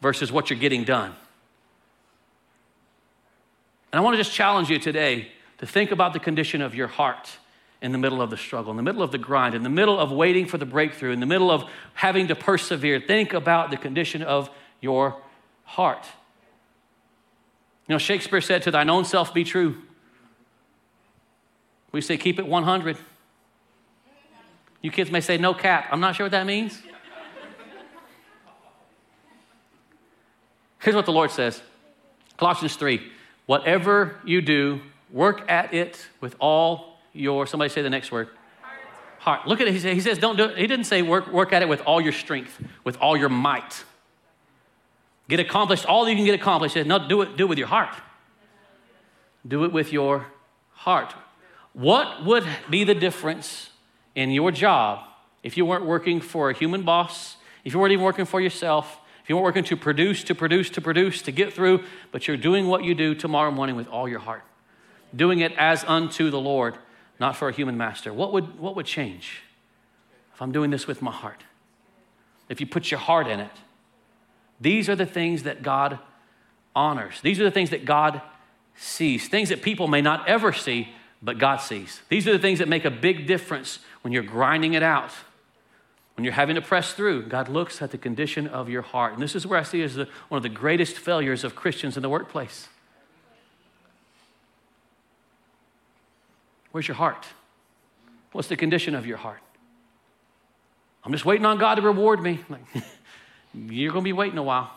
[0.00, 1.14] versus what you're getting done.
[3.92, 6.86] And I want to just challenge you today to think about the condition of your
[6.86, 7.30] heart
[7.82, 9.98] in the middle of the struggle, in the middle of the grind, in the middle
[9.98, 13.00] of waiting for the breakthrough, in the middle of having to persevere.
[13.00, 15.20] Think about the condition of your
[15.64, 16.06] heart.
[17.88, 19.82] You know, Shakespeare said, To thine own self be true.
[21.92, 22.96] We say, Keep it 100.
[24.82, 25.88] You kids may say, No cap.
[25.90, 26.80] I'm not sure what that means.
[30.80, 31.62] Here's what the Lord says
[32.36, 33.00] Colossians 3
[33.46, 38.28] Whatever you do, work at it with all your, somebody say the next word.
[39.18, 39.46] Heart.
[39.46, 39.74] Look at it.
[39.74, 40.56] He says, he says don't do it.
[40.56, 43.84] He didn't say work, work at it with all your strength, with all your might.
[45.28, 46.74] Get accomplished all you can get accomplished.
[46.74, 47.94] He said, no, do it, do it with your heart.
[49.46, 50.26] Do it with your
[50.72, 51.14] heart.
[51.72, 53.70] What would be the difference
[54.14, 55.06] in your job
[55.42, 58.99] if you weren't working for a human boss, if you weren't even working for yourself,
[59.30, 62.68] you weren't working to produce, to produce, to produce, to get through, but you're doing
[62.68, 64.42] what you do tomorrow morning with all your heart,
[65.16, 66.76] doing it as unto the Lord?
[67.20, 68.12] not for a human master.
[68.12, 69.42] What would, what would change
[70.34, 71.44] if I'm doing this with my heart?
[72.48, 73.52] If you put your heart in it.
[74.60, 75.98] These are the things that God
[76.74, 77.20] honors.
[77.20, 78.22] These are the things that God
[78.74, 80.88] sees, things that people may not ever see,
[81.22, 82.00] but God sees.
[82.08, 85.10] These are the things that make a big difference when you're grinding it out,
[86.20, 87.22] when you're having to press through.
[87.22, 89.14] God looks at the condition of your heart.
[89.14, 91.96] And this is where I see as the, one of the greatest failures of Christians
[91.96, 92.68] in the workplace.
[96.72, 97.24] Where's your heart?
[98.32, 99.40] What's the condition of your heart?
[101.04, 102.40] I'm just waiting on God to reward me.
[102.50, 102.84] Like,
[103.54, 104.70] you're going to be waiting a while.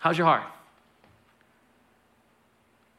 [0.00, 0.44] How's your heart?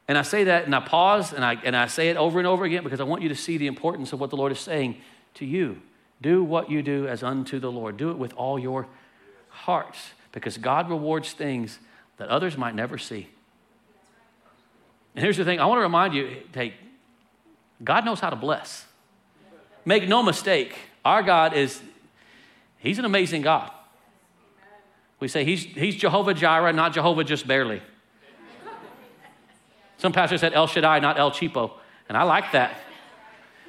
[0.08, 2.48] And I say that and I pause and I, and I say it over and
[2.48, 4.58] over again because I want you to see the importance of what the Lord is
[4.58, 5.00] saying
[5.34, 5.80] to you.
[6.22, 7.96] Do what you do as unto the Lord.
[7.96, 8.86] Do it with all your
[9.48, 11.78] hearts because God rewards things
[12.18, 13.28] that others might never see.
[15.14, 16.74] And here's the thing I want to remind you hey,
[17.82, 18.86] God knows how to bless.
[19.84, 21.80] Make no mistake, our God is,
[22.78, 23.70] He's an amazing God.
[25.18, 27.82] We say He's, he's Jehovah Jireh, not Jehovah just barely.
[29.96, 31.72] Some pastors said El Shaddai, not El Cheapo.
[32.08, 32.78] And I like that.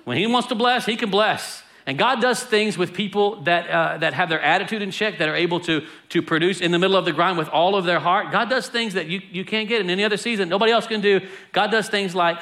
[0.04, 1.64] When He wants to bless, He can bless.
[1.88, 5.28] And God does things with people that, uh, that have their attitude in check, that
[5.28, 8.00] are able to, to produce in the middle of the grind with all of their
[8.00, 8.32] heart.
[8.32, 11.02] God does things that you, you can't get in any other season, nobody else can
[11.02, 11.22] do.
[11.52, 12.40] God does things like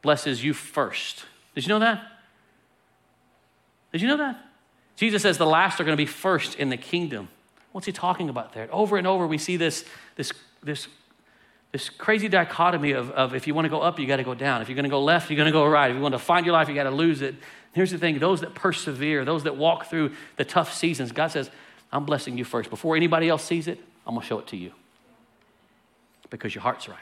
[0.00, 1.24] blesses you first.
[1.54, 2.02] Did you know that?
[3.92, 4.44] Did you know that?
[4.96, 7.28] Jesus says the last are going to be first in the kingdom.
[7.72, 8.68] What's he talking about there?
[8.72, 9.84] Over and over, we see this,
[10.16, 10.88] this, this,
[11.72, 14.34] this crazy dichotomy of, of if you want to go up, you got to go
[14.34, 14.62] down.
[14.62, 15.90] If you're going to go left, you're going to go right.
[15.90, 17.34] If you want to find your life, you got to lose it.
[17.72, 21.50] Here's the thing those that persevere, those that walk through the tough seasons, God says,
[21.92, 22.70] I'm blessing you first.
[22.70, 24.72] Before anybody else sees it, I'm going to show it to you
[26.30, 26.98] because your heart's right.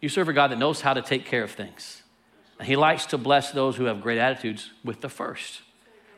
[0.00, 2.02] You serve a God that knows how to take care of things.
[2.58, 5.62] And he likes to bless those who have great attitudes with the first.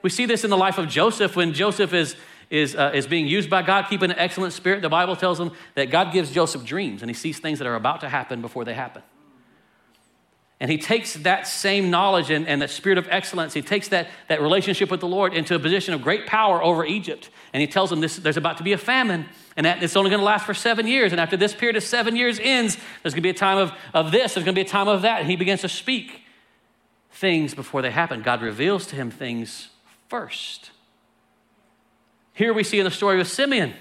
[0.03, 2.17] We see this in the life of Joseph when Joseph is,
[2.51, 4.83] is, uh, is being used by God, keeping an excellent spirit.
[4.83, 7.77] The Bible tells him that God gives Joseph dreams and he sees things that are
[7.77, 9.03] about to happen before they happen.
[10.61, 14.09] And he takes that same knowledge and, and that spirit of excellence, he takes that,
[14.29, 17.29] that relationship with the Lord into a position of great power over Egypt.
[17.53, 19.27] And he tells them this, there's about to be a famine,
[19.57, 21.13] and that it's only going to last for seven years.
[21.13, 23.73] And after this period of seven years ends, there's going to be a time of,
[23.93, 25.21] of this, there's going to be a time of that.
[25.21, 26.23] And he begins to speak
[27.11, 28.23] things before they happen.
[28.23, 29.69] God reveals to him things
[30.09, 30.71] first.
[32.35, 33.73] Here we see in the story of Simeon.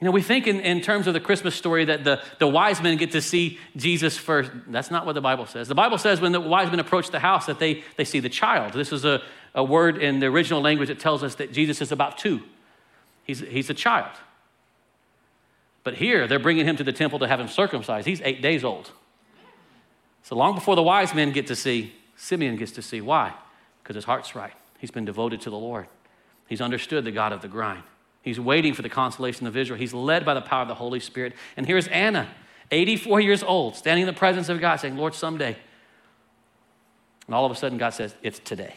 [0.00, 2.82] You know, we think in, in terms of the Christmas story that the, the wise
[2.82, 4.50] men get to see Jesus first.
[4.66, 5.68] That's not what the Bible says.
[5.68, 8.28] The Bible says when the wise men approach the house that they, they see the
[8.28, 8.72] child.
[8.72, 9.22] This is a,
[9.54, 12.42] a word in the original language that tells us that Jesus is about two.
[13.22, 14.10] He's, he's a child.
[15.84, 18.06] But here, they're bringing him to the temple to have him circumcised.
[18.06, 18.90] He's eight days old.
[20.22, 23.00] So long before the wise men get to see, Simeon gets to see.
[23.00, 23.34] Why?
[23.82, 24.54] Because his heart's right.
[24.78, 25.86] He's been devoted to the Lord,
[26.48, 27.82] he's understood the God of the grind.
[28.22, 29.78] He's waiting for the consolation of Israel.
[29.78, 31.34] He's led by the power of the Holy Spirit.
[31.56, 32.28] And here's Anna,
[32.70, 35.56] 84 years old, standing in the presence of God, saying, Lord, someday.
[37.26, 38.74] And all of a sudden, God says, It's today.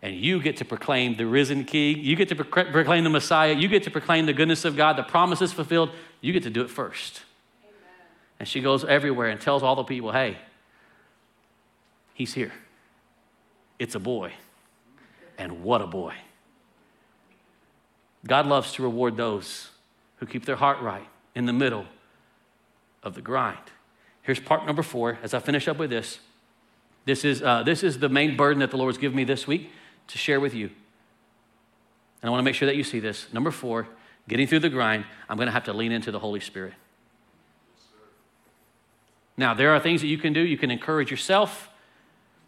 [0.00, 1.98] And you get to proclaim the risen King.
[1.98, 3.52] You get to proclaim the Messiah.
[3.52, 5.90] You get to proclaim the goodness of God, the promises fulfilled.
[6.20, 7.22] You get to do it first.
[7.64, 7.74] Amen.
[8.38, 10.38] And she goes everywhere and tells all the people, Hey,
[12.14, 12.52] He's here.
[13.78, 14.32] It's a boy.
[15.36, 16.14] And what a boy.
[18.26, 19.70] God loves to reward those
[20.16, 21.86] who keep their heart right in the middle
[23.02, 23.58] of the grind.
[24.22, 26.18] Here's part number four as I finish up with this.
[27.04, 29.70] This is, uh, this is the main burden that the Lord's given me this week
[30.08, 30.66] to share with you.
[32.20, 33.32] And I want to make sure that you see this.
[33.32, 33.88] Number four,
[34.28, 36.74] getting through the grind, I'm going to have to lean into the Holy Spirit.
[39.36, 40.40] Now, there are things that you can do.
[40.40, 41.67] You can encourage yourself.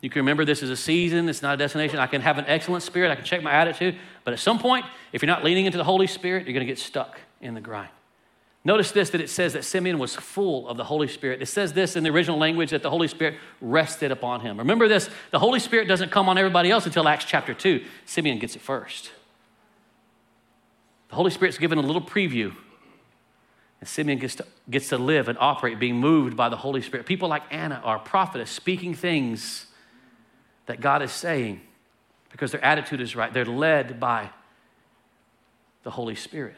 [0.00, 1.98] You can remember this is a season, it's not a destination.
[1.98, 4.86] I can have an excellent spirit, I can check my attitude, but at some point,
[5.12, 7.60] if you're not leaning into the Holy Spirit, you're going to get stuck in the
[7.60, 7.90] grind.
[8.62, 11.40] Notice this that it says that Simeon was full of the Holy Spirit.
[11.40, 14.58] It says this in the original language that the Holy Spirit rested upon him.
[14.58, 17.82] Remember this the Holy Spirit doesn't come on everybody else until Acts chapter 2.
[18.04, 19.12] Simeon gets it first.
[21.08, 22.54] The Holy Spirit's given a little preview.
[23.80, 27.06] And Simeon gets to, gets to live and operate being moved by the Holy Spirit.
[27.06, 29.66] People like Anna are prophetess, speaking things
[30.70, 31.60] that God is saying
[32.30, 33.34] because their attitude is right.
[33.34, 34.30] They're led by
[35.82, 36.54] the Holy Spirit.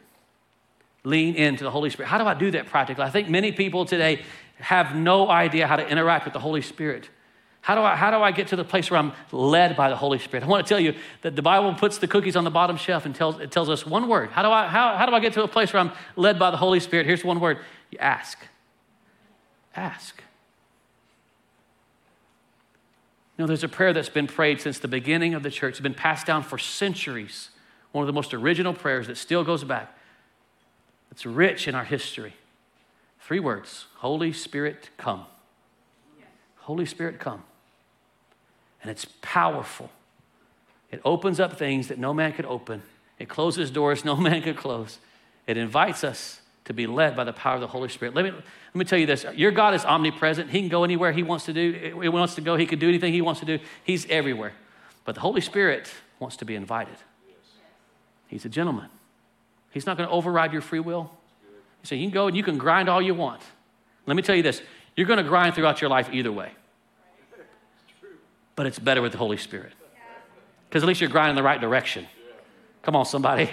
[1.03, 2.09] Lean into the Holy Spirit.
[2.11, 3.05] How do I do that practically?
[3.05, 4.23] I think many people today
[4.57, 7.09] have no idea how to interact with the Holy Spirit.
[7.63, 9.97] How do, I, how do I get to the place where I'm led by the
[9.97, 10.45] Holy Spirit?
[10.45, 13.07] I want to tell you that the Bible puts the cookies on the bottom shelf
[13.07, 14.29] and tells, it tells us one word.
[14.31, 16.51] How do, I, how, how do I get to a place where I'm led by
[16.51, 17.07] the Holy Spirit?
[17.07, 18.39] Here's one word you ask.
[19.75, 20.23] Ask.
[23.43, 25.95] Know, there's a prayer that's been prayed since the beginning of the church, it's been
[25.95, 27.51] passed down for centuries.
[27.91, 29.99] One of the most original prayers that still goes back.
[31.11, 32.35] It's rich in our history.
[33.19, 35.27] Three words Holy Spirit, come.
[36.59, 37.43] Holy Spirit, come.
[38.81, 39.91] And it's powerful.
[40.93, 42.83] It opens up things that no man could open,
[43.19, 45.01] it closes doors no man could close.
[45.49, 48.15] It invites us to be led by the power of the Holy Spirit.
[48.15, 50.51] Let me, let me tell you this your God is omnipresent.
[50.51, 51.99] He can go anywhere He wants to do.
[52.01, 53.59] He wants to go, He can do anything He wants to do.
[53.85, 54.53] He's everywhere.
[55.05, 56.97] But the Holy Spirit wants to be invited.
[58.29, 58.89] He's a gentleman.
[59.71, 61.11] He's not going to override your free will.
[61.81, 63.43] He said, You can go and you can grind all you want.
[64.07, 64.63] Let me tell you this
[64.97, 66.53] you're going to grind throughout your life either way.
[68.55, 69.73] But it's better with the Holy Spirit.
[70.69, 72.07] Because at least you're grinding the right direction.
[72.83, 73.51] Come on, somebody.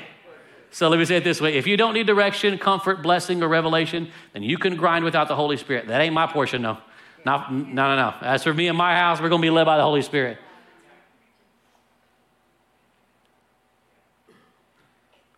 [0.72, 3.48] So let me say it this way if you don't need direction, comfort, blessing, or
[3.48, 5.88] revelation, then you can grind without the Holy Spirit.
[5.88, 6.78] That ain't my portion, no.
[7.26, 8.16] Not, no, no, no.
[8.22, 10.38] As for me and my house, we're going to be led by the Holy Spirit.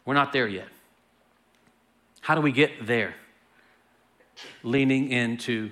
[0.05, 0.67] We're not there yet.
[2.21, 3.15] How do we get there?
[4.63, 5.71] Leaning into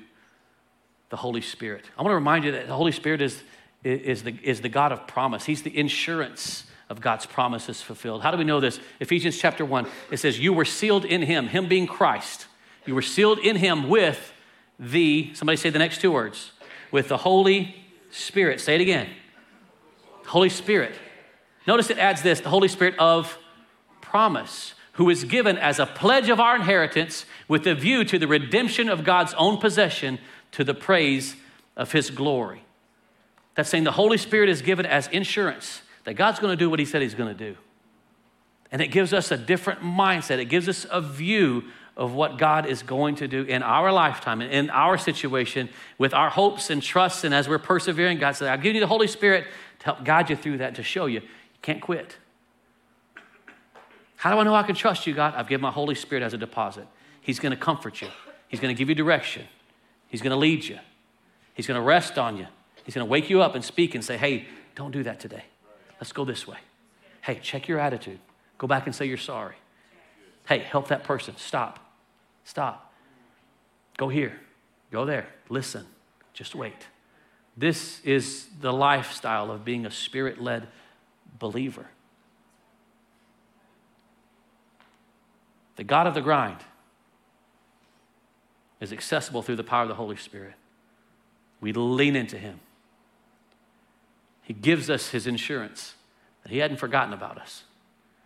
[1.09, 1.85] the Holy Spirit.
[1.97, 3.41] I want to remind you that the Holy Spirit is,
[3.83, 8.23] is, the, is the God of promise, He's the insurance of God's promises fulfilled.
[8.23, 8.79] How do we know this?
[8.99, 12.47] Ephesians chapter 1, it says, You were sealed in Him, Him being Christ.
[12.85, 14.33] You were sealed in Him with
[14.79, 16.51] the, somebody say the next two words,
[16.91, 17.75] with the Holy
[18.09, 18.59] Spirit.
[18.59, 19.07] Say it again.
[20.25, 20.95] Holy Spirit.
[21.67, 23.37] Notice it adds this the Holy Spirit of
[24.01, 28.27] promise, who is given as a pledge of our inheritance with a view to the
[28.27, 30.17] redemption of God's own possession
[30.53, 31.35] to the praise
[31.77, 32.63] of His glory.
[33.53, 36.79] That's saying the Holy Spirit is given as insurance that God's going to do what
[36.79, 37.57] He said He's going to do.
[38.71, 41.63] And it gives us a different mindset, it gives us a view
[41.97, 46.13] of what God is going to do in our lifetime and in our situation with
[46.13, 47.25] our hopes and trusts.
[47.25, 49.47] And as we're persevering, God said, I'll give you the Holy Spirit
[49.79, 51.27] to help guide you through that, to show you you
[51.61, 52.15] can't quit.
[54.15, 55.33] How do I know I can trust you, God?
[55.35, 56.87] I've given my Holy Spirit as a deposit.
[57.21, 58.07] He's going to comfort you,
[58.47, 59.45] He's going to give you direction,
[60.07, 60.79] He's going to lead you,
[61.53, 62.47] He's going to rest on you,
[62.85, 65.43] He's going to wake you up and speak and say, Hey, don't do that today.
[65.99, 66.57] Let's go this way.
[67.21, 68.19] Hey, check your attitude.
[68.57, 69.55] Go back and say you're sorry.
[70.47, 71.35] Hey, help that person.
[71.37, 71.79] Stop.
[72.43, 72.93] Stop.
[73.97, 74.39] Go here.
[74.91, 75.27] Go there.
[75.49, 75.85] Listen.
[76.33, 76.87] Just wait.
[77.57, 80.67] This is the lifestyle of being a spirit led
[81.37, 81.87] believer.
[85.75, 86.59] The God of the grind
[88.79, 90.53] is accessible through the power of the Holy Spirit.
[91.61, 92.59] We lean into Him.
[94.49, 95.93] He gives us his insurance
[96.41, 97.65] that he hadn't forgotten about us.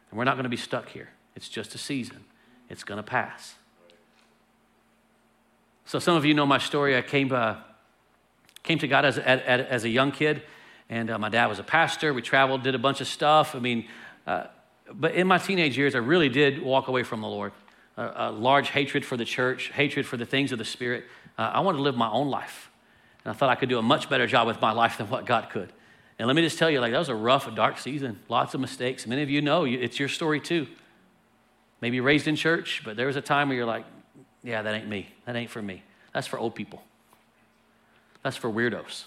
[0.10, 1.10] And we're not going to be stuck here.
[1.36, 2.24] It's just a season,
[2.70, 3.56] it's going to pass.
[5.84, 6.96] So, some of you know my story.
[6.96, 7.58] I came, uh,
[8.64, 10.44] came to God as, as, as a young kid,
[10.90, 12.14] and uh, my dad was a pastor.
[12.14, 13.54] We traveled, did a bunch of stuff.
[13.54, 13.86] I mean,
[14.26, 14.46] uh,
[14.94, 17.52] but in my teenage years, I really did walk away from the Lord.
[17.98, 21.04] A, a large hatred for the church, hatred for the things of the Spirit.
[21.38, 22.72] Uh, I wanted to live my own life.
[23.26, 25.26] And I thought I could do a much better job with my life than what
[25.26, 25.74] God could.
[26.19, 28.19] And let me just tell you, like, that was a rough, dark season.
[28.30, 29.08] Lots of mistakes.
[29.08, 30.67] Many of you know it's your story too.
[31.82, 33.86] Maybe raised in church, but there was a time where you're like,
[34.43, 35.10] yeah, that ain't me.
[35.26, 35.84] That ain't for me.
[36.13, 36.84] That's for old people.
[38.21, 39.04] That's for weirdos.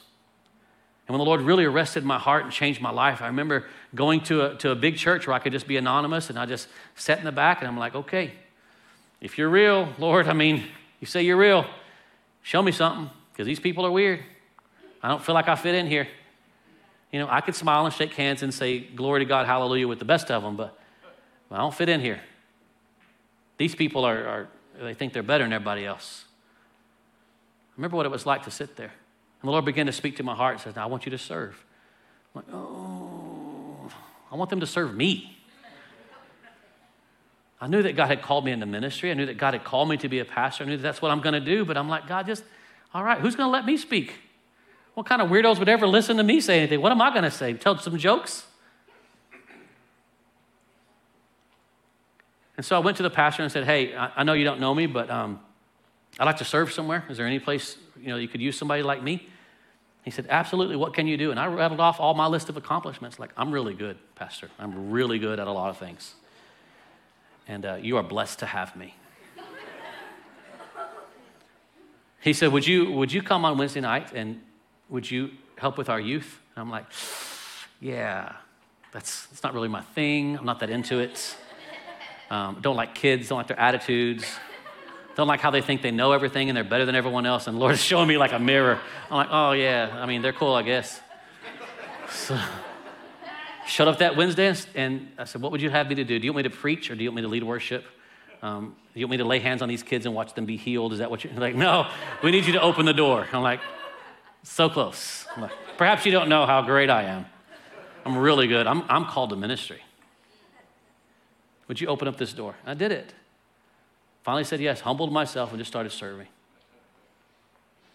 [1.09, 3.65] And when the Lord really arrested my heart and changed my life, I remember
[3.95, 6.47] going to a, to a big church where I could just be anonymous and I
[6.47, 8.33] just sat in the back and I'm like, okay,
[9.21, 10.65] if you're real, Lord, I mean,
[11.01, 11.65] you say you're real,
[12.43, 14.21] show me something because these people are weird.
[15.03, 16.09] I don't feel like I fit in here.
[17.17, 19.99] You know, I could smile and shake hands and say, Glory to God, hallelujah, with
[19.99, 20.79] the best of them, but
[21.51, 22.21] I don't fit in here.
[23.57, 24.49] These people are, are
[24.79, 26.27] they think they're better than everybody else.
[27.79, 28.93] Remember what it was like to sit there.
[29.41, 31.11] And the Lord began to speak to my heart and says, Now I want you
[31.13, 31.65] to serve.
[32.35, 33.91] I'm like, oh,
[34.31, 35.39] I want them to serve me.
[37.59, 39.11] I knew that God had called me into ministry.
[39.11, 40.65] I knew that God had called me to be a pastor.
[40.65, 41.65] I knew that that's what I'm going to do.
[41.65, 42.45] But I'm like, God, just,
[42.93, 44.13] all right, who's going to let me speak?
[44.97, 46.81] What kind of weirdos would ever listen to me say anything?
[46.81, 47.53] What am I going to say?
[47.53, 48.47] Tell some jokes?
[52.57, 54.75] And so I went to the pastor and said, Hey, I, know you don't know
[54.75, 55.39] me, but um,
[56.19, 57.05] I'd like to serve somewhere.
[57.11, 59.29] Is there any place you know you could use somebody like me?
[60.03, 60.77] He said, Absolutely.
[60.77, 61.31] What can you do?
[61.31, 63.19] And I rattled off all my list of accomplishments.
[63.19, 64.49] Like, I'm really good, Pastor.
[64.59, 66.15] I'm really good at a lot of things.
[67.47, 68.95] And uh, you are blessed to have me.
[72.23, 74.41] he said, would you, would you come on Wednesday night and
[74.89, 76.41] would you help with our youth?
[76.55, 76.87] And I'm like,
[77.81, 78.33] Yeah,
[78.93, 80.39] that's, that's not really my thing.
[80.39, 81.37] I'm not that into it.
[82.31, 84.25] Um, don't like kids, don't like their attitudes,
[85.15, 87.47] don't like how they think they know everything and they're better than everyone else.
[87.47, 88.81] And Lord is showing me like a mirror.
[89.11, 91.01] I'm like, Oh, yeah, I mean, they're cool, I guess.
[92.11, 92.39] So,
[93.67, 96.19] shut up that Wednesday and I said, What would you have me to do?
[96.19, 97.85] Do you want me to preach or do you want me to lead worship?
[98.43, 100.57] Um, do you want me to lay hands on these kids and watch them be
[100.57, 100.93] healed?
[100.93, 101.55] Is that what you're like?
[101.55, 101.91] No,
[102.23, 103.27] we need you to open the door.
[103.33, 103.61] I'm like,
[104.47, 105.27] so close.
[105.77, 107.27] Perhaps you don't know how great I am.
[108.05, 108.67] I'm really good.
[108.67, 109.81] I'm, I'm called to ministry.
[111.69, 112.55] Would you open up this door?
[112.65, 113.13] I did it.
[114.23, 116.29] Finally said yes, humbled myself, and just started serving.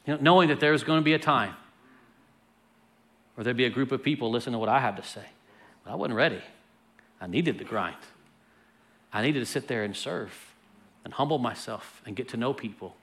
[0.06, 1.56] You know, knowing that there was going to be a time
[3.36, 5.26] where there'd be a group of people listening to what I had to say.
[5.84, 6.42] But I wasn't ready.
[7.20, 7.96] I needed the grind.
[9.14, 10.54] I needed to sit there and serve
[11.06, 12.96] and humble myself and get to know people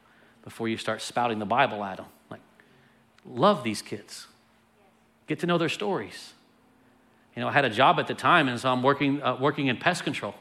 [0.43, 2.07] before you start spouting the Bible at them.
[3.29, 4.27] Love these kids,
[5.27, 6.33] get to know their stories.
[7.37, 9.67] You know, I had a job at the time, and so I'm working, uh, working
[9.67, 10.35] in pest control.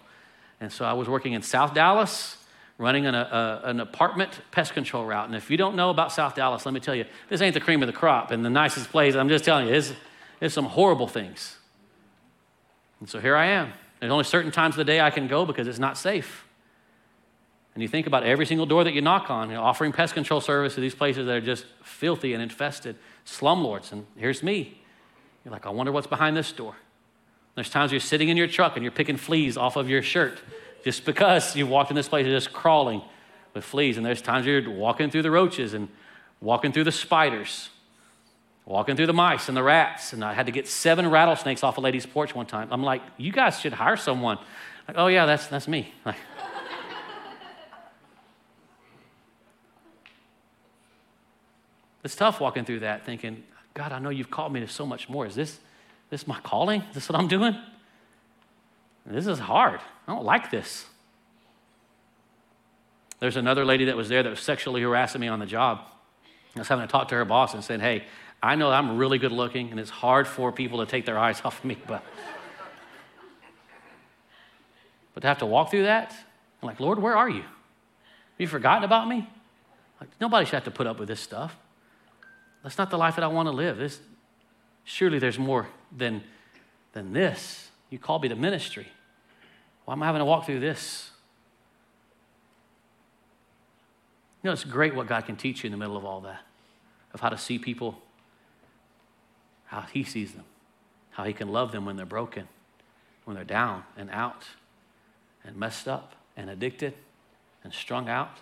[0.59, 2.37] And so I was working in South Dallas,
[2.77, 5.27] running an, a, an apartment pest control route.
[5.27, 7.59] And if you don't know about South Dallas, let me tell you, this ain't the
[7.59, 9.15] cream of the crop and the nicest place.
[9.15, 9.93] I'm just telling you, it's,
[10.41, 11.57] it's some horrible things.
[12.99, 13.73] And so here I am.
[13.99, 16.46] There's only certain times of the day I can go because it's not safe.
[17.77, 20.15] And you think about every single door that you knock on, you know, offering pest
[20.15, 23.91] control service to these places that are just filthy and infested, slumlords.
[23.91, 24.81] And here's me.
[25.45, 26.75] You're like, I wonder what's behind this door.
[27.53, 30.39] There's times you're sitting in your truck and you're picking fleas off of your shirt
[30.83, 33.03] just because you walked in this place and just crawling
[33.53, 33.97] with fleas.
[33.97, 35.87] And there's times you're walking through the roaches and
[36.41, 37.69] walking through the spiders
[38.65, 41.77] walking through the mice and the rats, and I had to get seven rattlesnakes off
[41.77, 42.67] a lady's porch one time.
[42.69, 44.37] I'm like, you guys should hire someone.
[44.89, 45.93] Like, oh yeah, that's that's me.
[46.05, 46.17] Like,
[52.07, 53.43] it's tough walking through that, thinking,
[53.73, 55.25] God, I know you've called me to so much more.
[55.25, 55.59] Is this
[56.09, 56.79] this my calling?
[56.83, 57.53] Is this what I'm doing?
[59.05, 59.81] This is hard.
[60.07, 60.85] I don't like this.
[63.19, 65.81] There's another lady that was there that was sexually harassing me on the job.
[66.55, 68.05] I was having to talk to her boss and said, Hey,
[68.41, 71.41] I know I'm really good looking, and it's hard for people to take their eyes
[71.43, 72.05] off of me, but,
[75.13, 76.15] but to have to walk through that,
[76.61, 77.41] I'm like, Lord, where are you?
[77.41, 79.29] Have you forgotten about me?
[79.99, 81.57] Like, nobody should have to put up with this stuff.
[82.67, 83.77] That's not the life that I want to live.
[83.77, 83.97] This,
[84.83, 86.21] surely there's more than,
[86.91, 87.71] than this.
[87.89, 88.89] You called me to ministry.
[89.85, 91.11] Why am I having to walk through this?
[94.43, 96.41] You know, it's great what God can teach you in the middle of all that,
[97.13, 98.01] of how to see people
[99.67, 100.43] how He sees them,
[101.11, 102.49] how He can love them when they're broken,
[103.23, 104.43] when they're down and out
[105.45, 106.95] and messed up and addicted
[107.63, 108.39] and strung out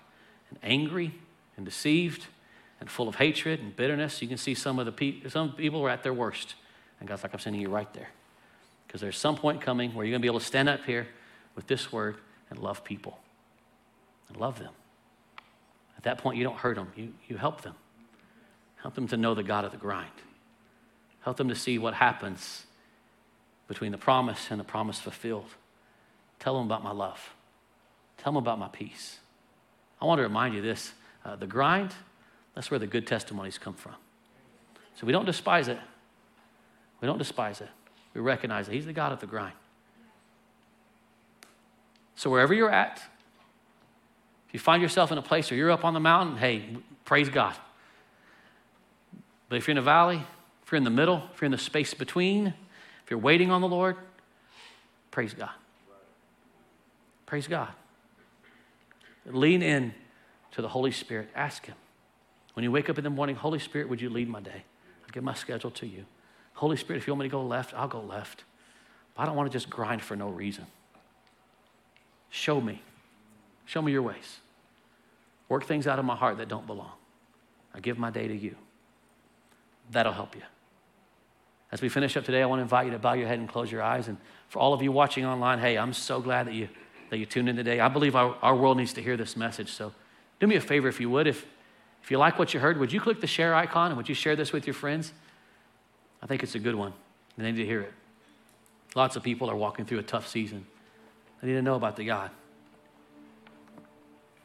[0.50, 1.14] and angry
[1.58, 2.26] and deceived
[2.80, 4.22] and full of hatred and bitterness.
[4.22, 6.56] You can see some of the people, some people are at their worst.
[7.00, 8.10] And God's like, I'm sending you right there.
[8.88, 11.08] Because there's some point coming where you're going to be able to stand up here
[11.56, 12.18] with this word
[12.50, 13.20] and love people
[14.30, 14.74] and love them.
[15.98, 17.76] At that point, you don't hurt them, you, you help them.
[18.82, 20.12] Help them to know the God of the grind.
[21.22, 22.68] Help them to see what happens
[23.68, 25.50] between the promise and the promise fulfilled.
[26.40, 27.34] Tell them about my love.
[28.18, 29.20] Tell them about my peace.
[30.00, 31.92] I want to remind you this uh, the grind,
[32.56, 33.96] that's where the good testimonies come from.
[34.96, 35.78] So we don't despise it.
[37.02, 37.70] We don't despise it.
[38.14, 39.54] We recognize that He's the God of the grind.
[42.16, 43.02] So wherever you're at,
[44.48, 47.28] if you find yourself in a place where you're up on the mountain, hey, praise
[47.28, 47.56] God.
[49.50, 50.24] But if you're in a valley,
[50.64, 52.48] if you're in the middle, if you're in the space between,
[53.04, 53.98] if you're waiting on the Lord,
[55.12, 55.52] praise God.
[57.26, 57.70] Praise God.
[59.26, 59.94] Lean in
[60.52, 61.30] to the Holy Spirit.
[61.36, 61.76] Ask Him.
[62.56, 64.64] When you wake up in the morning, Holy Spirit, would you lead my day?
[65.04, 66.06] I'll give my schedule to you.
[66.54, 68.46] Holy Spirit, if you want me to go left, I'll go left.
[69.14, 70.66] But I don't want to just grind for no reason.
[72.30, 72.82] Show me.
[73.66, 74.40] Show me your ways.
[75.50, 76.94] Work things out of my heart that don't belong.
[77.74, 78.56] I give my day to you.
[79.92, 80.42] That'll help you.
[81.74, 83.50] As we finish up today, I want to invite you to bow your head and
[83.50, 84.08] close your eyes.
[84.08, 86.70] And for all of you watching online, hey, I'm so glad that you,
[87.10, 87.82] that you tuned in today.
[87.82, 89.74] I believe our, our world needs to hear this message.
[89.74, 89.92] So
[90.40, 91.28] do me a favor if you would.
[91.28, 91.46] If,
[92.06, 94.14] if you like what you heard, would you click the share icon and would you
[94.14, 95.12] share this with your friends?
[96.22, 96.94] I think it's a good one.
[97.36, 97.92] And They need to hear it.
[98.94, 100.68] Lots of people are walking through a tough season.
[101.42, 102.30] They need to know about the God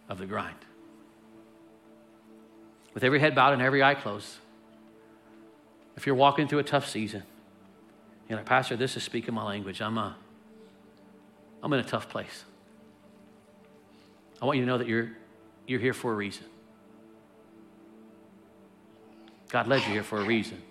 [0.09, 0.57] of the grind.
[2.95, 4.37] With every head bowed and every eye closed,
[5.99, 7.25] if you're walking through a tough season,
[8.27, 9.83] you're like, Pastor, this is speaking my language.
[9.83, 10.13] I'm, a, uh,
[11.63, 12.45] I'm in a tough place.
[14.41, 15.11] I want you to know that you're,
[15.67, 16.47] you're here for a reason.
[19.51, 20.63] God led you here for a reason.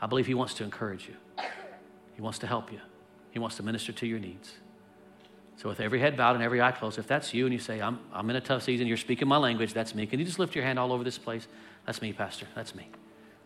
[0.00, 1.14] I believe He wants to encourage you,
[2.14, 2.80] He wants to help you,
[3.30, 4.52] He wants to minister to your needs.
[5.56, 7.82] So, with every head bowed and every eye closed, if that's you and you say,
[7.82, 10.06] I'm, I'm in a tough season, you're speaking my language, that's me.
[10.06, 11.46] Can you just lift your hand all over this place?
[11.84, 12.46] That's me, Pastor.
[12.54, 12.88] That's me.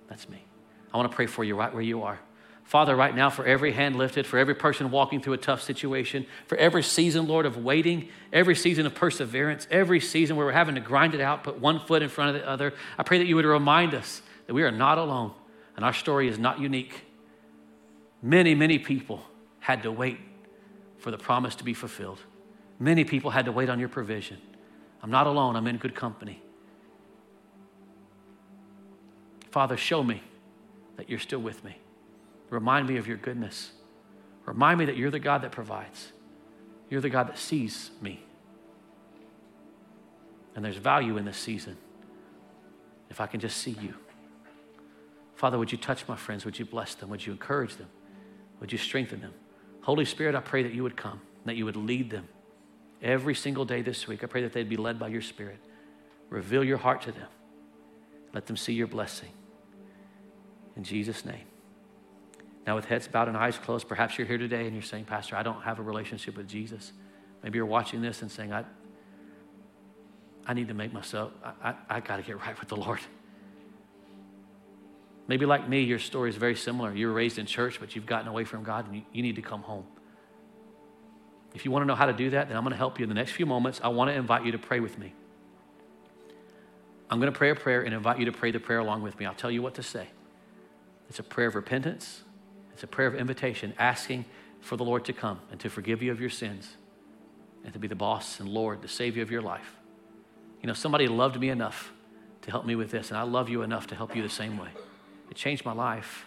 [0.08, 0.44] That's me.
[0.92, 2.20] I want to pray for you right where you are.
[2.62, 6.24] Father, right now, for every hand lifted, for every person walking through a tough situation,
[6.46, 10.76] for every season, Lord, of waiting, every season of perseverance, every season where we're having
[10.76, 13.26] to grind it out, put one foot in front of the other, I pray that
[13.26, 15.32] you would remind us that we are not alone
[15.76, 17.04] and our story is not unique.
[18.22, 19.22] Many, many people
[19.60, 20.18] had to wait
[20.98, 22.20] for the promise to be fulfilled.
[22.78, 24.38] Many people had to wait on your provision.
[25.02, 26.42] I'm not alone, I'm in good company.
[29.50, 30.22] Father, show me
[30.96, 31.76] that you're still with me.
[32.50, 33.72] Remind me of your goodness.
[34.46, 36.12] Remind me that you're the God that provides.
[36.90, 38.22] You're the God that sees me.
[40.54, 41.76] And there's value in this season
[43.10, 43.94] if I can just see you.
[45.34, 46.44] Father, would you touch my friends?
[46.44, 47.10] Would you bless them?
[47.10, 47.88] Would you encourage them?
[48.60, 49.34] Would you strengthen them?
[49.82, 52.28] Holy Spirit, I pray that you would come, that you would lead them
[53.02, 54.24] every single day this week.
[54.24, 55.58] I pray that they'd be led by your Spirit.
[56.30, 57.28] Reveal your heart to them.
[58.32, 59.28] Let them see your blessing.
[60.76, 61.44] In Jesus' name.
[62.66, 65.36] Now, with heads bowed and eyes closed, perhaps you're here today and you're saying, Pastor,
[65.36, 66.92] I don't have a relationship with Jesus.
[67.42, 68.64] Maybe you're watching this and saying, I,
[70.46, 73.00] I need to make myself, I, I, I got to get right with the Lord.
[75.26, 76.94] Maybe like me, your story is very similar.
[76.94, 79.36] You were raised in church, but you've gotten away from God and you, you need
[79.36, 79.86] to come home.
[81.54, 83.04] If you want to know how to do that, then I'm going to help you
[83.04, 83.80] in the next few moments.
[83.82, 85.14] I want to invite you to pray with me.
[87.08, 89.18] I'm going to pray a prayer and invite you to pray the prayer along with
[89.18, 89.24] me.
[89.24, 90.08] I'll tell you what to say.
[91.08, 92.22] It's a prayer of repentance,
[92.72, 94.24] it's a prayer of invitation, asking
[94.60, 96.76] for the Lord to come and to forgive you of your sins
[97.62, 99.76] and to be the boss and Lord, the Savior of your life.
[100.60, 101.92] You know, somebody loved me enough
[102.42, 104.58] to help me with this, and I love you enough to help you the same
[104.58, 104.70] way.
[105.34, 106.26] It changed my life,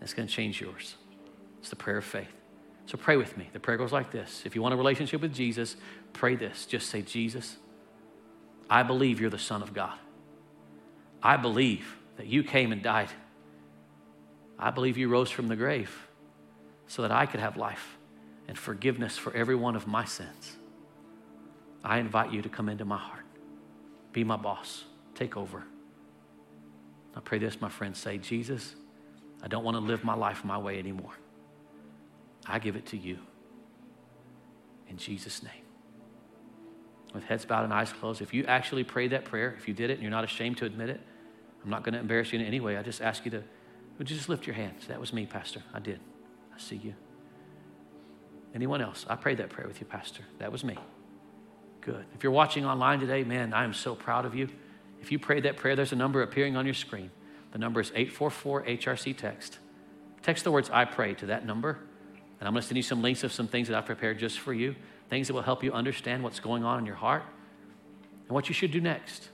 [0.00, 0.94] it's going to change yours.
[1.58, 2.30] It's the prayer of faith.
[2.86, 3.48] So pray with me.
[3.52, 5.74] The prayer goes like this If you want a relationship with Jesus,
[6.12, 6.64] pray this.
[6.64, 7.56] Just say, Jesus,
[8.70, 9.98] I believe you're the Son of God.
[11.20, 13.10] I believe that you came and died.
[14.56, 16.08] I believe you rose from the grave
[16.86, 17.98] so that I could have life
[18.46, 20.56] and forgiveness for every one of my sins.
[21.82, 23.24] I invite you to come into my heart.
[24.12, 24.84] Be my boss.
[25.16, 25.64] Take over.
[27.14, 28.74] I pray this, my friends say, Jesus,
[29.42, 31.12] I don't want to live my life my way anymore.
[32.46, 33.18] I give it to you.
[34.88, 35.52] In Jesus' name.
[37.14, 39.90] With heads bowed and eyes closed, if you actually prayed that prayer, if you did
[39.90, 41.00] it and you're not ashamed to admit it,
[41.62, 42.76] I'm not going to embarrass you in any way.
[42.76, 43.42] I just ask you to,
[43.98, 44.86] would you just lift your hands?
[44.88, 45.62] That was me, Pastor.
[45.74, 46.00] I did.
[46.54, 46.94] I see you.
[48.54, 49.06] Anyone else?
[49.08, 50.22] I prayed that prayer with you, Pastor.
[50.38, 50.76] That was me.
[51.80, 52.04] Good.
[52.14, 54.48] If you're watching online today, man, I am so proud of you.
[55.02, 57.10] If you prayed that prayer, there's a number appearing on your screen.
[57.50, 59.58] The number is 844 HRC text.
[60.22, 61.78] Text the words I pray to that number,
[62.38, 64.38] and I'm going to send you some links of some things that I've prepared just
[64.38, 64.76] for you,
[65.10, 67.24] things that will help you understand what's going on in your heart
[68.22, 69.28] and what you should do next.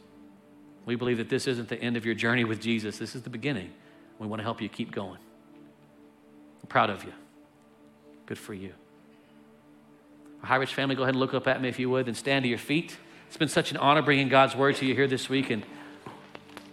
[0.86, 3.30] We believe that this isn't the end of your journey with Jesus, this is the
[3.30, 3.70] beginning.
[4.18, 5.18] We want to help you keep going.
[6.62, 7.12] I'm proud of you.
[8.24, 8.72] Good for you.
[10.42, 12.16] Our High Ridge family, go ahead and look up at me if you would and
[12.16, 12.96] stand to your feet.
[13.28, 15.62] It's been such an honor bringing God's word to you here this week, and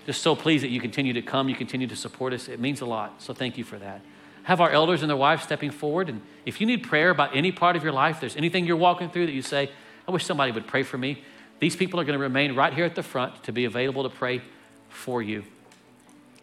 [0.06, 2.48] just so pleased that you continue to come, you continue to support us.
[2.48, 3.22] It means a lot.
[3.22, 4.02] So thank you for that.
[4.44, 6.08] Have our elders and their wives stepping forward.
[6.08, 9.10] And if you need prayer about any part of your life, there's anything you're walking
[9.10, 9.70] through that you say,
[10.08, 11.24] I wish somebody would pray for me.
[11.60, 14.10] These people are going to remain right here at the front to be available to
[14.10, 14.42] pray
[14.88, 15.44] for you.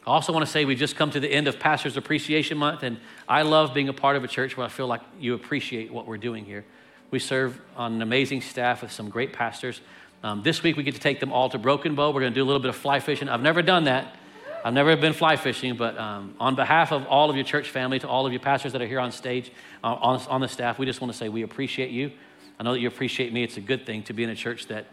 [0.07, 2.83] I also want to say we just come to the end of Pastor's Appreciation Month,
[2.83, 2.99] and
[3.29, 6.07] I love being a part of a church where I feel like you appreciate what
[6.07, 6.65] we're doing here.
[7.13, 9.81] We serve on an amazing staff with some great pastors.
[10.25, 12.11] Um, this week we get to take them all to Broken Bow.
[12.11, 13.29] We're going to do a little bit of fly fishing.
[13.29, 14.17] I've never done that.
[14.65, 17.99] I've never been fly fishing, but um, on behalf of all of your church family,
[17.99, 19.51] to all of your pastors that are here on stage,
[19.83, 22.13] uh, on, on the staff, we just want to say we appreciate you.
[22.61, 23.43] I know that you appreciate me.
[23.43, 24.87] It's a good thing to be in a church that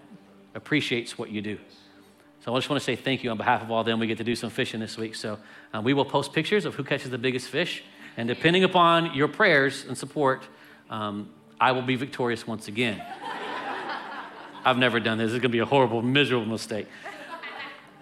[0.56, 1.60] appreciates what you do.
[2.44, 4.00] So I just want to say thank you on behalf of all of them.
[4.00, 5.14] We get to do some fishing this week.
[5.14, 5.38] So
[5.72, 7.84] uh, we will post pictures of who catches the biggest fish.
[8.18, 10.48] And depending upon your prayers and support,
[10.90, 11.30] um,
[11.62, 13.04] I will be victorious once again.
[14.66, 15.32] I've never done this.
[15.32, 16.88] It's going to be a horrible, miserable mistake.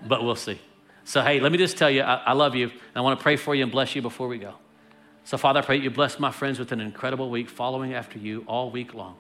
[0.06, 0.60] But we'll see.
[1.04, 2.66] So, hey, let me just tell you, I, I love you.
[2.66, 4.54] And I want to pray for you and bless you before we go.
[5.24, 8.44] So, Father, I pray you bless my friends with an incredible week following after you
[8.48, 9.16] all week long.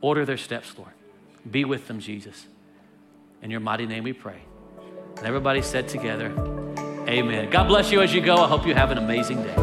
[0.00, 0.92] Order their steps, Lord.
[1.50, 2.46] Be with them, Jesus.
[3.42, 4.40] In your mighty name we pray.
[5.16, 6.32] And everybody said together,
[7.08, 7.50] Amen.
[7.50, 8.36] God bless you as you go.
[8.36, 9.54] I hope you have an amazing day.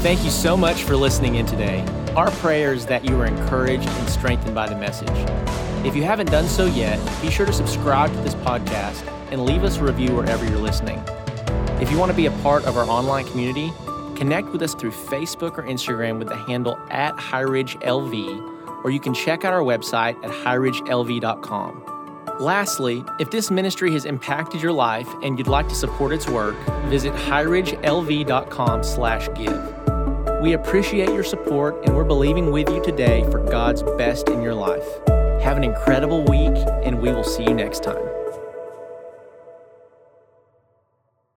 [0.00, 1.84] Thank you so much for listening in today.
[2.16, 5.10] Our prayer is that you are encouraged and strengthened by the message.
[5.84, 9.64] If you haven't done so yet, be sure to subscribe to this podcast and leave
[9.64, 10.98] us a review wherever you're listening.
[11.78, 13.70] If you want to be a part of our online community,
[14.16, 19.12] connect with us through Facebook or Instagram with the handle at HighRidgeLV, or you can
[19.12, 21.82] check out our website at highridgelv.com.
[22.40, 26.56] Lastly, if this ministry has impacted your life and you'd like to support its work,
[26.86, 30.05] visit highridgelv.com/give.
[30.42, 34.54] We appreciate your support and we're believing with you today for God's best in your
[34.54, 34.86] life.
[35.42, 38.15] Have an incredible week and we will see you next time.